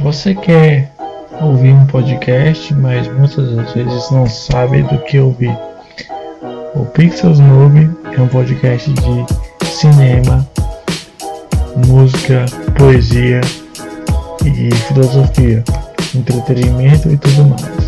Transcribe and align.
Você 0.00 0.34
quer 0.34 0.90
ouvir 1.40 1.72
um 1.72 1.86
podcast, 1.86 2.72
mas 2.74 3.08
muitas 3.08 3.54
das 3.54 3.72
vezes 3.72 4.10
não 4.10 4.26
sabe 4.26 4.82
do 4.82 4.98
que 5.04 5.18
ouvir. 5.18 5.56
O 6.74 6.84
Pixels 6.86 7.40
Movie 7.40 7.90
é 8.16 8.20
um 8.20 8.28
podcast 8.28 8.90
de 8.92 9.66
cinema, 9.66 10.46
música, 11.86 12.46
poesia 12.76 13.40
e 14.44 14.74
filosofia, 14.74 15.64
entretenimento 16.14 17.10
e 17.10 17.16
tudo 17.16 17.44
mais. 17.46 17.86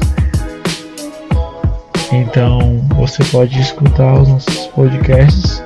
Então 2.12 2.80
você 2.96 3.22
pode 3.24 3.60
escutar 3.60 4.20
os 4.20 4.28
nossos 4.28 4.66
podcasts 4.68 5.62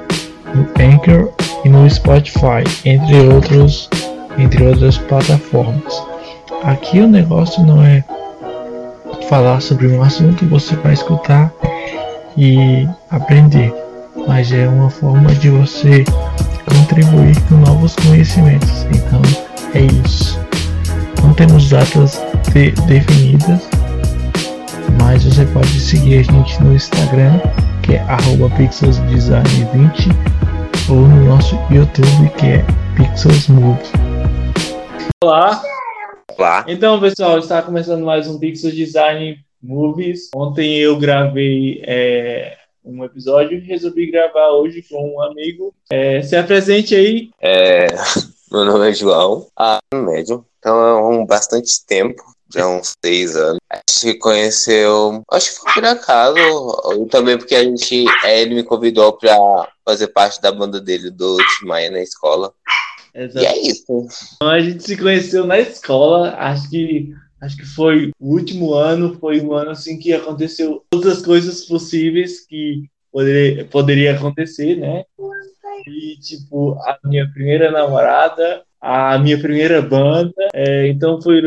no 0.54 0.66
Anchor 0.82 1.32
e 1.64 1.68
no 1.68 1.88
Spotify, 1.88 2.64
entre 2.84 3.28
outros, 3.28 3.88
entre 4.38 4.66
outras 4.66 4.98
plataformas. 4.98 6.02
Aqui 6.64 7.00
o 7.00 7.08
negócio 7.08 7.64
não 7.64 7.82
é 7.82 8.04
falar 9.28 9.60
sobre 9.60 9.88
um 9.88 10.02
assunto, 10.02 10.46
você 10.46 10.76
vai 10.76 10.92
escutar 10.92 11.52
e 12.36 12.88
aprender, 13.10 13.72
mas 14.26 14.52
é 14.52 14.68
uma 14.68 14.90
forma 14.90 15.34
de 15.34 15.50
você 15.50 16.04
contribuir 16.66 17.40
com 17.48 17.56
novos 17.56 17.96
conhecimentos. 17.96 18.86
Então 18.94 19.20
é 19.74 19.80
isso. 20.06 20.38
Não 21.22 21.32
temos 21.34 21.70
datas 21.70 22.22
de, 22.52 22.72
definidas, 22.86 23.68
mas 25.00 25.24
você 25.24 25.44
pode 25.46 25.80
seguir 25.80 26.18
a 26.18 26.22
gente 26.22 26.62
no 26.62 26.74
Instagram, 26.74 27.40
que 27.82 27.94
é 27.94 28.04
pixelsdesign20, 28.58 30.14
ou 30.88 30.96
no 30.96 31.24
nosso 31.26 31.58
YouTube, 31.70 32.30
que 32.36 32.46
é 32.46 32.64
pixelsmove. 32.96 34.01
Olá, 35.22 35.62
Olá. 36.38 36.64
Então, 36.66 37.00
pessoal, 37.00 37.38
está 37.38 37.62
começando 37.62 38.04
mais 38.04 38.26
um 38.26 38.38
Pixel 38.38 38.70
Design 38.70 39.38
Movies. 39.62 40.30
Ontem 40.34 40.78
eu 40.78 40.98
gravei 40.98 41.82
é, 41.86 42.56
um 42.84 43.04
episódio 43.04 43.58
e 43.58 43.60
resolvi 43.60 44.10
gravar 44.10 44.50
hoje 44.50 44.82
com 44.82 45.14
um 45.14 45.22
amigo. 45.22 45.74
É, 45.90 46.22
se 46.22 46.36
apresente 46.36 46.94
aí. 46.94 47.30
É, 47.40 47.86
meu 48.50 48.64
nome 48.64 48.90
é 48.90 48.94
João, 48.94 49.46
ah, 49.56 49.78
médio, 49.94 50.44
então 50.58 50.80
é 50.80 50.94
um 51.02 51.24
bastante 51.24 51.84
tempo, 51.86 52.22
já 52.52 52.66
uns 52.66 52.94
seis 53.04 53.36
anos. 53.36 53.58
A 53.70 53.76
gente 53.76 53.92
se 53.92 54.14
conheceu, 54.14 55.22
acho 55.30 55.52
que 55.52 55.60
foi 55.60 55.72
por 55.74 55.84
acaso, 55.84 56.36
e 57.00 57.06
também 57.06 57.38
porque 57.38 57.54
a 57.54 57.62
gente, 57.62 58.04
é, 58.24 58.42
ele 58.42 58.54
me 58.56 58.62
convidou 58.62 59.12
para 59.12 59.68
fazer 59.84 60.08
parte 60.08 60.40
da 60.40 60.50
banda 60.50 60.80
dele 60.80 61.10
do 61.10 61.36
Tim 61.36 61.66
Maia 61.66 61.90
na 61.90 62.00
escola. 62.00 62.52
E 63.14 63.46
é 63.46 63.58
isso. 63.58 64.06
Então, 64.36 64.48
a 64.48 64.60
gente 64.60 64.82
se 64.82 64.96
conheceu 64.96 65.46
na 65.46 65.58
escola, 65.58 66.34
acho 66.36 66.70
que 66.70 67.14
acho 67.40 67.56
que 67.56 67.66
foi 67.66 68.12
o 68.20 68.34
último 68.34 68.72
ano, 68.72 69.18
foi 69.18 69.40
um 69.40 69.52
ano 69.52 69.70
assim 69.70 69.98
que 69.98 70.12
aconteceu 70.12 70.84
todas 70.88 71.18
as 71.18 71.24
coisas 71.24 71.64
possíveis 71.64 72.46
que 72.46 72.88
poderia, 73.10 73.64
poderia 73.66 74.16
acontecer, 74.16 74.76
né? 74.76 75.04
E 75.86 76.16
tipo, 76.20 76.74
a 76.74 76.98
minha 77.04 77.28
primeira 77.32 77.70
namorada, 77.70 78.62
a 78.82 79.16
minha 79.16 79.38
primeira 79.38 79.80
banda. 79.80 80.32
É, 80.52 80.88
então 80.88 81.22
foi, 81.22 81.40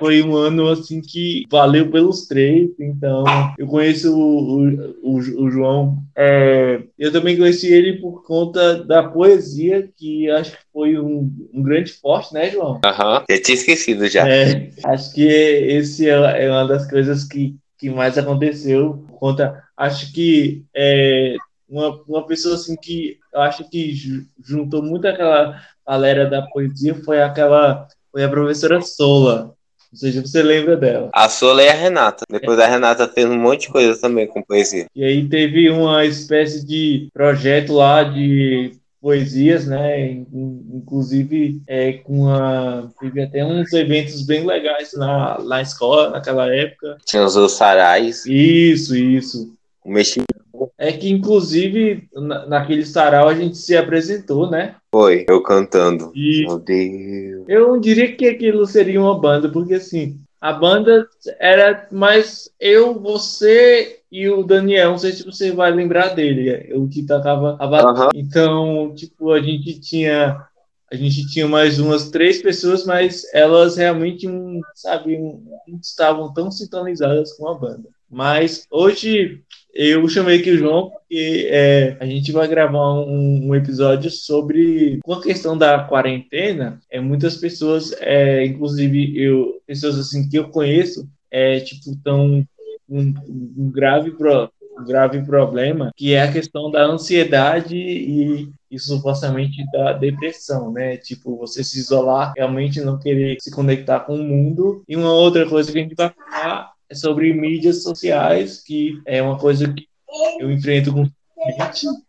foi 0.00 0.22
um 0.22 0.34
ano 0.34 0.66
assim 0.68 1.00
que 1.00 1.44
valeu 1.48 1.88
pelos 1.88 2.26
três. 2.26 2.68
Então 2.80 3.24
eu 3.56 3.66
conheço 3.68 4.12
o, 4.12 4.58
o, 5.00 5.16
o 5.16 5.50
João. 5.50 5.98
É, 6.16 6.82
eu 6.98 7.12
também 7.12 7.36
conheci 7.36 7.72
ele 7.72 8.00
por 8.00 8.26
conta 8.26 8.82
da 8.82 9.04
poesia, 9.04 9.88
que 9.96 10.28
acho 10.30 10.50
que 10.50 10.64
foi 10.72 10.98
um, 10.98 11.32
um 11.54 11.62
grande 11.62 11.92
forte, 11.92 12.34
né, 12.34 12.50
João? 12.50 12.80
Aham, 12.84 13.18
uhum, 13.18 13.24
já 13.30 13.40
tinha 13.40 13.54
esquecido 13.54 14.08
já. 14.08 14.28
É, 14.28 14.70
acho 14.84 15.14
que 15.14 15.22
esse 15.22 16.10
é, 16.10 16.46
é 16.46 16.50
uma 16.50 16.66
das 16.66 16.90
coisas 16.90 17.22
que, 17.22 17.54
que 17.78 17.88
mais 17.88 18.18
aconteceu. 18.18 19.04
Conta, 19.12 19.62
acho 19.76 20.12
que 20.12 20.64
é, 20.74 21.36
uma, 21.68 22.02
uma 22.08 22.26
pessoa 22.26 22.56
assim 22.56 22.74
que 22.74 23.16
eu 23.32 23.40
acho 23.40 23.68
que 23.70 23.94
juntou 24.44 24.82
muito 24.82 25.06
aquela 25.06 25.60
galera 25.90 26.30
da 26.30 26.42
poesia 26.42 26.94
foi 26.94 27.20
aquela 27.20 27.88
foi 28.12 28.22
a 28.22 28.28
professora 28.28 28.80
Sola. 28.80 29.54
Não 29.92 29.98
sei 29.98 30.12
se 30.12 30.20
você 30.20 30.40
lembra 30.40 30.76
dela. 30.76 31.10
A 31.12 31.28
Sola 31.28 31.62
e 31.62 31.68
a 31.68 31.74
Renata. 31.74 32.24
Depois 32.30 32.58
é. 32.60 32.64
a 32.64 32.68
Renata 32.68 33.08
fez 33.08 33.26
um 33.26 33.38
monte 33.38 33.62
de 33.62 33.68
coisa 33.70 34.00
também 34.00 34.26
com 34.26 34.42
poesia. 34.42 34.86
E 34.94 35.04
aí 35.04 35.28
teve 35.28 35.68
uma 35.68 36.04
espécie 36.04 36.64
de 36.64 37.08
projeto 37.12 37.72
lá 37.72 38.04
de 38.04 38.72
poesias, 39.00 39.66
né? 39.66 40.10
Inclusive 40.10 41.60
é, 41.66 41.94
com 41.94 42.28
a 42.28 42.88
teve 43.00 43.22
até 43.22 43.44
uns 43.44 43.72
eventos 43.72 44.22
bem 44.22 44.46
legais 44.46 44.92
na, 44.92 45.40
na 45.40 45.62
escola 45.62 46.10
naquela 46.10 46.54
época. 46.54 46.98
Tinha 47.04 47.24
os 47.24 47.52
sarais. 47.52 48.24
Isso, 48.26 48.94
isso. 48.94 49.52
O 49.84 49.90
é 50.80 50.92
que, 50.92 51.10
inclusive, 51.10 52.08
na, 52.14 52.46
naquele 52.46 52.86
sarau 52.86 53.28
a 53.28 53.34
gente 53.34 53.58
se 53.58 53.76
apresentou, 53.76 54.50
né? 54.50 54.76
Foi, 54.90 55.26
eu 55.28 55.42
cantando. 55.42 56.10
E 56.14 56.46
Meu 56.46 56.58
Deus. 56.58 57.44
Eu 57.46 57.68
não 57.68 57.78
diria 57.78 58.16
que 58.16 58.26
aquilo 58.26 58.66
seria 58.66 58.98
uma 58.98 59.20
banda, 59.20 59.50
porque 59.50 59.74
assim, 59.74 60.18
a 60.40 60.54
banda 60.54 61.06
era 61.38 61.86
mais 61.92 62.50
eu, 62.58 62.98
você 62.98 64.00
e 64.10 64.26
o 64.30 64.42
Daniel. 64.42 64.92
Não 64.92 64.98
sei 64.98 65.12
se 65.12 65.22
você 65.22 65.52
vai 65.52 65.70
lembrar 65.70 66.14
dele, 66.14 66.72
o 66.72 66.88
que 66.88 67.02
tocava 67.02 67.58
a 67.60 67.66
bateria. 67.66 68.04
Uhum. 68.04 68.10
Então, 68.14 68.94
tipo, 68.94 69.32
a 69.32 69.42
gente 69.42 69.78
tinha. 69.80 70.46
A 70.90 70.96
gente 70.96 71.28
tinha 71.28 71.46
mais 71.46 71.78
umas 71.78 72.10
três 72.10 72.42
pessoas, 72.42 72.84
mas 72.84 73.22
elas 73.32 73.76
realmente, 73.76 74.26
sabe, 74.74 75.16
não 75.18 75.78
estavam 75.80 76.32
tão 76.32 76.50
sintonizadas 76.50 77.34
com 77.34 77.46
a 77.48 77.54
banda. 77.54 77.88
Mas 78.10 78.66
hoje 78.68 79.44
eu 79.74 80.08
chamei 80.08 80.38
aqui 80.38 80.50
o 80.50 80.58
João 80.58 80.90
porque 80.90 81.48
é, 81.50 81.96
a 81.98 82.06
gente 82.06 82.30
vai 82.30 82.46
gravar 82.46 82.92
um, 82.94 83.48
um, 83.48 83.54
episódio 83.54 84.10
sobre 84.10 85.00
com 85.02 85.12
a 85.12 85.22
questão 85.22 85.58
da 85.58 85.82
quarentena. 85.82 86.80
É, 86.88 87.00
muitas 87.00 87.36
pessoas, 87.36 87.92
é, 88.00 88.44
inclusive 88.44 89.20
eu, 89.20 89.60
pessoas 89.66 89.98
assim 89.98 90.28
que 90.28 90.36
eu 90.36 90.48
conheço, 90.48 91.08
é, 91.30 91.58
tipo, 91.60 91.90
estão 91.90 92.46
um, 92.88 93.14
um 93.28 93.70
grave 93.72 94.12
pro, 94.12 94.50
um 94.78 94.84
grave 94.84 95.20
problema 95.22 95.90
que 95.96 96.14
é 96.14 96.22
a 96.22 96.32
questão 96.32 96.70
da 96.70 96.84
ansiedade 96.84 97.76
e, 97.76 98.48
e 98.70 98.78
supostamente 98.78 99.64
da 99.72 99.92
depressão, 99.92 100.72
né? 100.72 100.96
Tipo, 100.96 101.36
você 101.36 101.64
se 101.64 101.78
isolar, 101.78 102.32
realmente 102.36 102.80
não 102.80 102.98
querer 102.98 103.36
se 103.40 103.50
conectar 103.50 104.00
com 104.00 104.14
o 104.14 104.22
mundo. 104.22 104.82
E 104.88 104.96
uma 104.96 105.12
outra 105.12 105.48
coisa 105.48 105.72
que 105.72 105.78
a 105.78 105.82
gente 105.82 105.94
vai 105.94 106.10
falar 106.10 106.72
é 106.90 106.94
sobre 106.94 107.32
mídias 107.32 107.82
sociais, 107.82 108.62
que 108.62 109.00
é 109.06 109.22
uma 109.22 109.38
coisa 109.38 109.72
que 109.72 109.86
eu 110.40 110.50
enfrento 110.50 110.92
com 110.92 111.08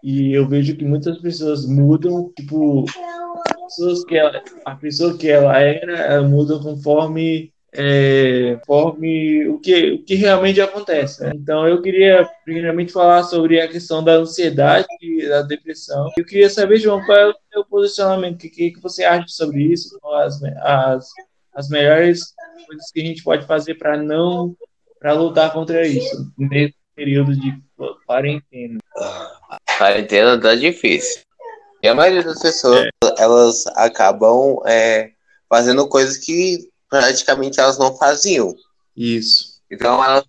e 0.03 0.34
eu 0.34 0.46
vejo 0.47 0.75
que 0.75 0.84
muitas 0.84 1.18
pessoas 1.19 1.66
mudam, 1.66 2.31
tipo, 2.36 2.84
pessoas 3.66 4.03
que 4.03 4.18
ela, 4.18 4.44
a 4.66 4.75
pessoa 4.75 5.18
que 5.18 5.30
ela 5.30 5.58
era, 5.58 5.97
ela 6.00 6.28
muda 6.28 6.59
conforme 6.59 7.53
é, 7.74 8.59
conforme 8.68 9.47
o 9.47 9.58
que, 9.59 9.92
o 9.92 10.03
que 10.03 10.16
realmente 10.16 10.59
acontece. 10.59 11.24
Né? 11.24 11.31
Então, 11.36 11.66
eu 11.66 11.81
queria, 11.81 12.28
primeiramente, 12.44 12.92
falar 12.92 13.24
sobre 13.24 13.62
a 13.62 13.68
questão 13.68 14.03
da 14.03 14.13
ansiedade 14.13 14.88
e 15.02 15.25
da 15.28 15.42
depressão. 15.42 16.12
Eu 16.18 16.25
queria 16.25 16.50
saber, 16.50 16.78
João, 16.78 17.03
qual 17.06 17.18
é 17.18 17.30
o 17.30 17.36
seu 17.52 17.63
posicionamento? 17.63 18.36
O 18.36 18.50
que, 18.50 18.72
que 18.72 18.81
você 18.81 19.06
acha 19.06 19.28
sobre 19.30 19.63
isso? 19.63 19.98
As, 20.16 20.44
as, 20.44 21.08
as 21.53 21.69
melhores 21.69 22.34
coisas 22.68 22.92
que 22.92 23.02
a 23.02 23.06
gente 23.06 23.24
pode 23.24 23.46
fazer 23.46 23.75
para 23.75 23.96
não 23.96 24.53
para 25.01 25.13
lutar 25.13 25.51
contra 25.51 25.85
isso 25.85 26.31
nesse 26.38 26.75
período 26.95 27.35
de 27.35 27.59
quarentena? 28.06 28.78
Quarentena 29.78 30.39
tá 30.39 30.53
difícil. 30.53 31.23
E 31.81 31.88
a 31.88 31.95
maioria 31.95 32.23
das 32.23 32.39
pessoas, 32.39 32.85
é. 32.85 32.89
elas 33.17 33.66
acabam 33.75 34.59
é, 34.67 35.09
fazendo 35.50 35.88
coisas 35.89 36.17
que 36.17 36.69
praticamente 36.88 37.59
elas 37.59 37.80
não 37.80 37.98
faziam. 37.98 38.56
Isso. 38.95 39.59
Então 39.71 40.03
elas 40.03 40.24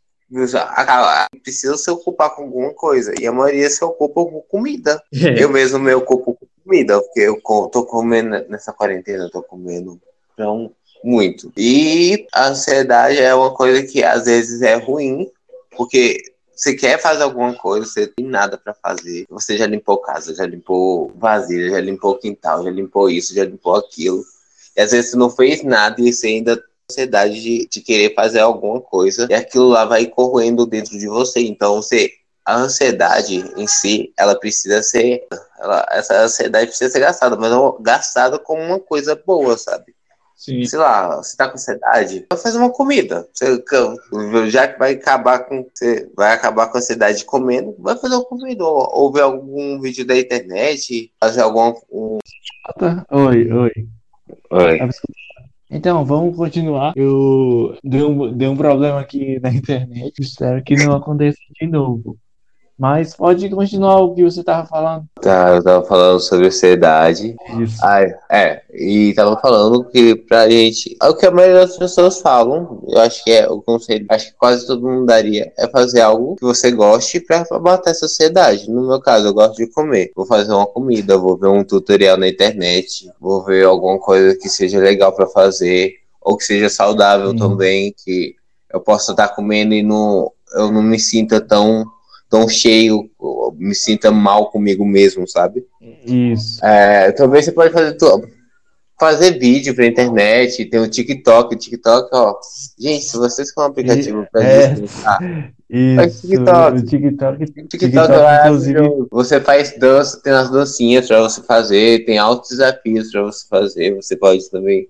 precisam 1.43 1.77
se 1.77 1.91
ocupar 1.91 2.35
com 2.35 2.45
alguma 2.45 2.73
coisa. 2.73 3.13
E 3.21 3.27
a 3.27 3.33
maioria 3.33 3.69
se 3.69 3.85
ocupa 3.85 4.25
com 4.25 4.41
comida. 4.41 5.03
É. 5.13 5.43
Eu 5.43 5.51
mesmo 5.51 5.79
me 5.79 5.93
ocupo 5.93 6.35
com 6.35 6.47
comida, 6.65 6.99
porque 7.03 7.21
eu 7.21 7.39
tô 7.43 7.85
comendo 7.85 8.31
nessa 8.49 8.73
quarentena, 8.73 9.25
eu 9.25 9.31
tô 9.31 9.43
comendo 9.43 10.01
pão 10.35 10.75
muito. 11.03 11.53
E 11.57 12.27
a 12.33 12.49
ansiedade 12.49 13.19
é 13.19 13.35
uma 13.35 13.53
coisa 13.55 13.83
que 13.83 14.03
às 14.03 14.25
vezes 14.25 14.63
é 14.63 14.75
ruim, 14.75 15.31
porque 15.77 16.23
você 16.55 16.75
quer 16.75 17.01
fazer 17.01 17.25
alguma 17.25 17.55
coisa, 17.55 17.87
você 17.87 18.07
tem 18.07 18.25
nada 18.25 18.57
para 18.57 18.75
fazer. 18.75 19.27
Você 19.31 19.57
já 19.57 19.67
limpou 19.67 19.99
casa, 19.99 20.35
já 20.35 20.47
limpou 20.47 21.13
vasilha, 21.17 21.71
já 21.71 21.81
limpou 21.81 22.19
quintal, 22.19 22.63
já 22.63 22.71
limpou 22.71 23.11
isso, 23.11 23.35
já 23.35 23.45
limpou 23.45 23.75
aquilo. 23.75 24.23
E 24.77 24.81
às 24.81 24.93
vezes 24.93 25.11
você 25.11 25.17
não 25.17 25.31
fez 25.31 25.63
nada 25.63 26.01
e 26.01 26.13
você 26.13 26.29
ainda 26.29 26.57
tem 26.57 26.67
ansiedade 26.91 27.41
de, 27.41 27.69
de 27.69 27.81
querer 27.81 28.15
fazer 28.15 28.41
alguma 28.41 28.81
coisa 28.81 29.27
e 29.29 29.35
aquilo 29.35 29.69
lá 29.69 29.85
vai 29.85 30.07
corroendo 30.07 30.67
dentro 30.67 30.99
de 30.99 31.09
você. 31.09 31.41
Então 31.41 31.77
você 31.77 32.13
a 32.45 32.57
ansiedade 32.57 33.45
em 33.57 33.67
si, 33.67 34.13
ela 34.17 34.35
precisa 34.35 34.83
ser, 34.83 35.27
ela, 35.59 35.87
essa 35.91 36.23
ansiedade 36.23 36.67
precisa 36.67 36.91
ser 36.91 37.01
gastada, 37.01 37.37
mas 37.37 37.51
não 37.51 37.77
gastada 37.81 38.39
como 38.39 38.61
uma 38.61 38.81
coisa 38.81 39.15
boa, 39.15 39.57
sabe? 39.57 39.95
Sim. 40.43 40.65
sei 40.65 40.77
lá, 40.77 41.19
você 41.19 41.37
tá 41.37 41.47
com 41.47 41.55
ansiedade, 41.55 42.27
vai 42.29 42.37
fazer 42.37 42.59
uma 42.59 42.73
comida. 42.73 43.29
Você, 43.33 43.63
já 44.51 44.67
que 44.67 44.77
vai 44.77 44.95
acabar 44.95 45.39
com. 45.39 45.65
Você 45.73 46.11
vai 46.17 46.33
acabar 46.33 46.67
com 46.67 46.77
a 46.77 46.81
ansiedade 46.81 47.25
comendo, 47.25 47.77
vai 47.79 47.97
fazer 47.97 48.17
uma 48.17 48.25
comida. 48.25 48.65
Ou, 48.65 48.89
ou 48.93 49.13
ver 49.13 49.21
algum 49.21 49.81
vídeo 49.81 50.05
da 50.05 50.19
internet, 50.19 51.13
fazer 51.21 51.43
algum. 51.43 51.73
Um... 51.93 52.19
Oi, 53.13 53.53
oi. 53.53 53.71
Oi. 54.51 54.79
Então, 55.71 56.05
vamos 56.05 56.37
continuar. 56.37 56.93
Eu 56.97 57.77
dei 57.85 58.03
um, 58.03 58.37
dei 58.37 58.49
um 58.49 58.57
problema 58.57 58.99
aqui 58.99 59.39
na 59.39 59.51
internet. 59.55 60.13
Espero 60.21 60.61
que 60.65 60.75
não 60.75 60.97
aconteça 60.97 61.39
de 61.61 61.69
novo. 61.69 62.19
Mas 62.83 63.15
pode 63.15 63.49
continuar 63.49 64.01
o 64.01 64.13
que 64.13 64.25
você 64.25 64.41
estava 64.41 64.67
falando. 64.67 65.05
Tá, 65.21 65.51
eu 65.51 65.59
estava 65.59 65.85
falando 65.85 66.19
sobre 66.19 66.49
ansiedade. 66.49 67.37
Isso. 67.61 67.77
Ah, 67.81 68.01
é, 68.29 68.61
e 68.75 69.11
estava 69.11 69.39
falando 69.39 69.85
que 69.85 70.17
pra 70.17 70.51
gente. 70.51 70.97
É 71.01 71.09
o 71.09 71.15
que 71.15 71.25
a 71.25 71.31
maioria 71.31 71.61
das 71.61 71.79
pessoas 71.79 72.21
falam, 72.21 72.83
eu 72.89 73.01
acho 73.01 73.23
que 73.23 73.31
é 73.31 73.49
o 73.49 73.63
conselho, 73.63 74.05
acho 74.09 74.33
que 74.33 74.37
quase 74.37 74.67
todo 74.67 74.83
mundo 74.83 75.07
daria, 75.07 75.53
é 75.57 75.69
fazer 75.69 76.01
algo 76.01 76.35
que 76.35 76.45
você 76.45 76.73
goste 76.73 77.21
para 77.21 77.47
matar 77.61 77.93
essa 77.93 78.07
ansiedade. 78.07 78.69
No 78.69 78.89
meu 78.89 79.01
caso, 79.01 79.29
eu 79.29 79.33
gosto 79.33 79.59
de 79.59 79.69
comer. 79.69 80.11
Vou 80.17 80.27
fazer 80.27 80.53
uma 80.53 80.67
comida, 80.67 81.17
vou 81.17 81.37
ver 81.37 81.51
um 81.51 81.63
tutorial 81.63 82.17
na 82.17 82.27
internet, 82.27 83.09
vou 83.21 83.45
ver 83.45 83.65
alguma 83.65 84.01
coisa 84.01 84.37
que 84.37 84.49
seja 84.49 84.81
legal 84.81 85.13
para 85.13 85.29
fazer, 85.29 85.95
ou 86.21 86.37
que 86.37 86.43
seja 86.43 86.69
saudável 86.69 87.33
também, 87.37 87.95
que 88.05 88.35
eu 88.75 88.81
possa 88.81 89.13
estar 89.13 89.29
comendo 89.29 89.73
e 89.73 89.85
não, 89.85 90.33
eu 90.57 90.73
não 90.73 90.83
me 90.83 90.99
sinta 90.99 91.41
tão 91.41 91.87
tão 92.33 92.49
cheio, 92.49 93.11
me 93.59 93.75
sinta 93.75 94.11
mal 94.11 94.51
comigo 94.51 94.87
mesmo, 94.87 95.29
sabe? 95.29 95.67
Isso. 96.03 96.65
É, 96.65 97.13
também 97.13 97.43
você 97.43 97.53
pode 97.53 97.71
fazer. 97.71 97.95
Fazer 98.99 99.37
vídeo 99.37 99.75
pra 99.75 99.87
internet, 99.87 100.65
tem 100.67 100.79
o 100.79 100.89
TikTok, 100.89 101.55
o 101.55 101.59
TikTok, 101.59 102.09
ó. 102.13 102.37
Gente, 102.79 103.05
se 103.05 103.17
vocês 103.17 103.53
com 103.53 103.61
um 103.63 103.65
aplicativo 103.65 104.25
pra 104.31 104.45
é, 104.45 104.75
isso, 104.75 106.21
TikTok. 106.21 106.79
O 106.79 106.85
TikTok, 106.85 107.45
TikTok, 107.45 107.69
TikTok 107.69 108.13
lá, 108.13 108.47
inclusive. 108.47 108.79
Você 109.11 109.41
faz 109.41 109.77
dança, 109.77 110.23
tem 110.23 110.33
as 110.33 110.51
dancinhas 110.51 111.09
pra 111.09 111.21
você 111.21 111.43
fazer, 111.43 112.05
tem 112.05 112.17
altos 112.17 112.51
desafios 112.51 113.11
pra 113.11 113.23
você 113.23 113.49
fazer, 113.49 113.97
você 113.97 114.17
pode 114.17 114.49
também 114.51 114.89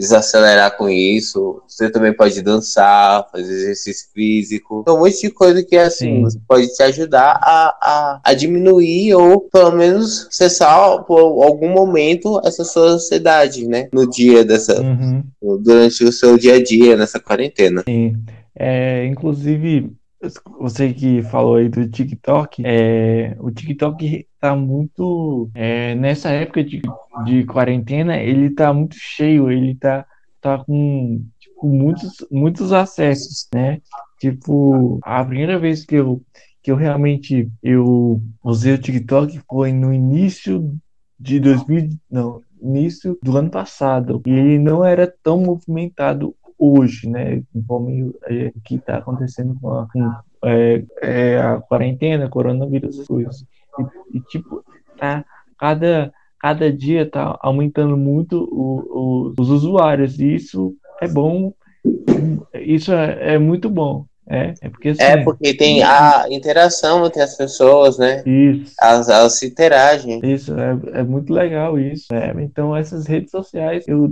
desacelerar 0.00 0.78
com 0.78 0.88
isso. 0.88 1.62
Você 1.68 1.90
também 1.90 2.12
pode 2.12 2.40
dançar, 2.40 3.28
fazer 3.30 3.52
exercício 3.52 4.08
físico. 4.14 4.80
Então, 4.80 4.96
um 4.96 5.00
monte 5.00 5.20
de 5.20 5.30
coisa 5.30 5.62
que 5.62 5.76
assim 5.76 6.24
pode 6.48 6.74
te 6.74 6.82
ajudar 6.82 7.38
a, 7.42 7.76
a, 7.80 8.20
a, 8.24 8.34
diminuir 8.34 9.14
ou 9.14 9.42
pelo 9.42 9.72
menos 9.72 10.26
cessar 10.30 11.04
por 11.04 11.44
algum 11.44 11.68
momento 11.68 12.40
essa 12.42 12.64
sua 12.64 12.92
ansiedade, 12.92 13.68
né? 13.68 13.88
No 13.92 14.08
dia 14.08 14.42
dessa. 14.42 14.80
Uhum. 14.80 15.22
Durante 15.62 16.02
o 16.04 16.12
seu 16.12 16.38
dia 16.38 16.54
a 16.54 16.62
dia, 16.62 16.96
nessa 16.96 17.20
quarentena. 17.20 17.82
Sim. 17.86 18.16
É, 18.58 19.04
inclusive, 19.04 19.92
você 20.58 20.92
que 20.92 21.22
falou 21.22 21.56
aí 21.56 21.68
do 21.68 21.88
TikTok, 21.88 22.62
é, 22.64 23.36
o 23.40 23.50
TikTok 23.50 24.26
tá 24.38 24.54
muito. 24.54 25.50
É, 25.54 25.94
nessa 25.94 26.30
época 26.30 26.62
de, 26.62 26.82
de 27.24 27.44
quarentena, 27.44 28.16
ele 28.18 28.50
tá 28.50 28.72
muito 28.72 28.96
cheio, 28.98 29.50
ele 29.50 29.74
tá, 29.74 30.06
tá 30.40 30.58
com 30.58 31.24
tipo, 31.38 31.66
muitos, 31.66 32.26
muitos 32.30 32.72
acessos, 32.72 33.48
né? 33.54 33.80
Tipo, 34.18 35.00
a 35.02 35.24
primeira 35.24 35.58
vez 35.58 35.84
que 35.86 35.94
eu, 35.94 36.22
que 36.62 36.70
eu 36.70 36.76
realmente 36.76 37.50
eu 37.62 38.20
usei 38.44 38.74
o 38.74 38.78
TikTok 38.78 39.40
foi 39.48 39.72
no 39.72 39.92
início 39.92 40.74
de 41.18 41.40
2000, 41.40 41.90
não, 42.10 42.42
início 42.60 43.18
do 43.22 43.36
ano 43.36 43.50
passado. 43.50 44.22
E 44.26 44.30
ele 44.30 44.58
não 44.58 44.84
era 44.84 45.12
tão 45.22 45.40
movimentado 45.40 46.34
hoje, 46.60 47.08
né, 47.08 47.42
conforme 47.52 48.12
é, 48.26 48.52
que 48.62 48.74
está 48.74 48.98
acontecendo 48.98 49.56
com, 49.58 49.72
a, 49.72 49.88
com 49.90 50.12
é, 50.44 50.84
é, 51.00 51.38
a 51.38 51.56
quarentena, 51.56 52.28
coronavírus, 52.28 52.96
essas 52.96 53.06
coisas. 53.06 53.44
E, 53.78 54.18
e, 54.18 54.20
tipo, 54.20 54.62
tá, 54.98 55.24
cada, 55.58 56.12
cada 56.38 56.70
dia 56.70 57.08
tá 57.08 57.38
aumentando 57.40 57.96
muito 57.96 58.44
o, 58.44 59.32
o, 59.32 59.34
os 59.40 59.48
usuários, 59.48 60.20
e 60.20 60.34
isso 60.34 60.76
é 61.00 61.08
bom, 61.08 61.54
isso 62.54 62.92
é, 62.92 63.34
é 63.34 63.38
muito 63.38 63.70
bom. 63.70 64.04
É, 64.32 64.54
é 64.60 64.68
porque, 64.68 64.90
assim, 64.90 65.02
é 65.02 65.16
porque 65.24 65.54
tem 65.54 65.82
a 65.82 66.26
interação 66.30 67.04
entre 67.04 67.20
as 67.20 67.36
pessoas, 67.36 67.98
né? 67.98 68.22
Isso. 68.24 68.74
Elas, 68.80 69.08
elas 69.08 69.38
se 69.38 69.46
interagem. 69.46 70.20
Isso, 70.22 70.54
é, 70.56 71.00
é 71.00 71.02
muito 71.02 71.32
legal 71.32 71.76
isso. 71.76 72.06
É, 72.12 72.32
então, 72.40 72.76
essas 72.76 73.06
redes 73.06 73.32
sociais, 73.32 73.88
eu, 73.88 74.08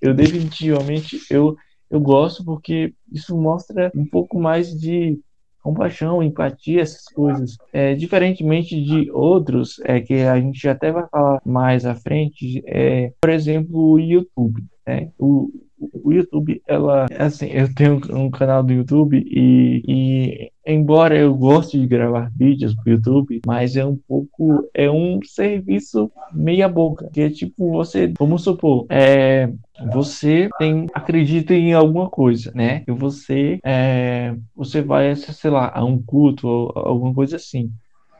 eu 0.00 0.14
definitivamente, 0.14 1.18
eu 1.28 1.56
eu 1.90 2.00
gosto 2.00 2.44
porque 2.44 2.92
isso 3.12 3.36
mostra 3.36 3.90
um 3.94 4.04
pouco 4.04 4.38
mais 4.38 4.78
de 4.78 5.18
compaixão, 5.62 6.22
empatia, 6.22 6.80
essas 6.80 7.04
coisas. 7.06 7.56
É, 7.72 7.94
diferentemente 7.94 8.80
de 8.80 9.10
outros, 9.10 9.80
é 9.84 10.00
que 10.00 10.14
a 10.14 10.40
gente 10.40 10.66
até 10.68 10.90
vai 10.90 11.06
falar 11.08 11.40
mais 11.44 11.84
à 11.84 11.94
frente, 11.94 12.62
é, 12.66 13.12
por 13.20 13.30
exemplo, 13.30 13.92
o 13.92 13.98
YouTube. 13.98 14.64
Né? 14.86 15.10
O, 15.18 15.50
o 15.78 16.12
YouTube, 16.12 16.62
ela, 16.66 17.06
assim, 17.18 17.46
eu 17.46 17.72
tenho 17.74 18.00
um 18.10 18.30
canal 18.30 18.62
do 18.62 18.72
YouTube 18.72 19.22
e, 19.26 19.82
e 19.86 20.52
embora 20.72 21.16
eu 21.16 21.34
goste 21.34 21.80
de 21.80 21.86
gravar 21.86 22.30
vídeos 22.36 22.74
pro 22.74 22.92
YouTube, 22.92 23.40
mas 23.46 23.76
é 23.76 23.84
um 23.84 23.96
pouco, 23.96 24.68
é 24.74 24.90
um 24.90 25.18
serviço 25.24 26.10
meia 26.32 26.68
boca, 26.68 27.08
que 27.12 27.22
é 27.22 27.30
tipo 27.30 27.72
você, 27.72 28.12
vamos 28.18 28.42
supor, 28.42 28.86
é, 28.90 29.50
você 29.92 30.48
tem, 30.58 30.86
acredita 30.92 31.54
em 31.54 31.72
alguma 31.72 32.10
coisa, 32.10 32.52
né? 32.54 32.84
E 32.86 32.92
você, 32.92 33.58
é, 33.64 34.34
você 34.54 34.82
vai, 34.82 35.14
sei 35.16 35.50
lá, 35.50 35.72
a 35.74 35.84
um 35.84 36.00
culto 36.02 36.46
ou 36.46 36.72
alguma 36.74 37.14
coisa 37.14 37.36
assim. 37.36 37.70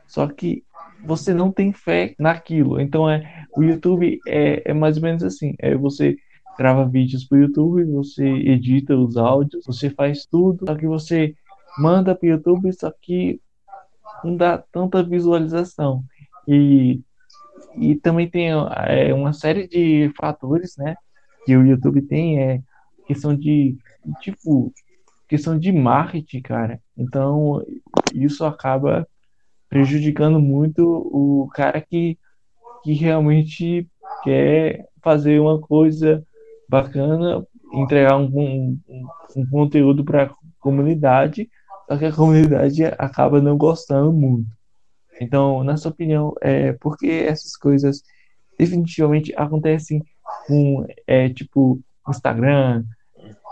Só 0.06 0.26
que 0.26 0.62
você 1.04 1.34
não 1.34 1.52
tem 1.52 1.72
fé 1.72 2.14
naquilo. 2.18 2.80
Então 2.80 3.08
é 3.08 3.44
o 3.56 3.62
YouTube 3.62 4.18
é, 4.26 4.70
é 4.70 4.74
mais 4.74 4.96
ou 4.96 5.02
menos 5.02 5.22
assim. 5.22 5.54
É 5.58 5.76
você 5.76 6.16
grava 6.58 6.88
vídeos 6.88 7.24
para 7.24 7.38
o 7.38 7.42
YouTube, 7.42 7.84
você 7.84 8.26
edita 8.26 8.96
os 8.96 9.16
áudios, 9.16 9.64
você 9.64 9.90
faz 9.90 10.26
tudo, 10.26 10.66
só 10.66 10.74
que 10.74 10.86
você 10.86 11.34
manda 11.78 12.14
para 12.14 12.26
o 12.26 12.30
YouTube, 12.30 12.72
só 12.72 12.90
que 12.90 13.40
não 14.24 14.36
dá 14.36 14.58
tanta 14.58 15.02
visualização. 15.02 16.02
E, 16.46 17.00
e 17.76 17.94
também 17.96 18.28
tem 18.28 18.50
é, 18.50 19.12
uma 19.14 19.32
série 19.32 19.68
de 19.68 20.10
fatores, 20.16 20.76
né, 20.76 20.96
que 21.44 21.56
o 21.56 21.66
YouTube 21.66 22.02
tem, 22.02 22.42
é 22.42 22.62
questão 23.06 23.34
de, 23.34 23.76
tipo, 24.20 24.72
questão 25.28 25.58
de 25.58 25.72
marketing, 25.72 26.42
cara. 26.42 26.80
Então, 26.96 27.64
isso 28.12 28.44
acaba 28.44 29.06
prejudicando 29.68 30.40
muito 30.40 30.82
o 30.84 31.48
cara 31.54 31.80
que, 31.80 32.18
que 32.82 32.92
realmente 32.92 33.88
quer 34.24 34.86
fazer 35.02 35.40
uma 35.40 35.60
coisa 35.60 36.24
bacana 36.68 37.46
entregar 37.72 38.16
um, 38.16 38.26
um, 38.26 38.78
um 39.36 39.46
conteúdo 39.46 40.04
para 40.04 40.24
a 40.24 40.30
comunidade, 40.58 41.48
só 41.88 41.96
que 41.96 42.04
a 42.04 42.12
comunidade 42.12 42.84
acaba 42.98 43.40
não 43.40 43.56
gostando 43.56 44.12
muito. 44.12 44.46
Então, 45.18 45.64
na 45.64 45.78
sua 45.78 45.90
opinião, 45.90 46.34
é 46.42 46.74
porque 46.74 47.06
essas 47.06 47.56
coisas 47.56 48.02
definitivamente 48.58 49.32
acontecem 49.34 50.04
com 50.46 50.86
é, 51.06 51.30
tipo 51.30 51.80
Instagram, 52.06 52.84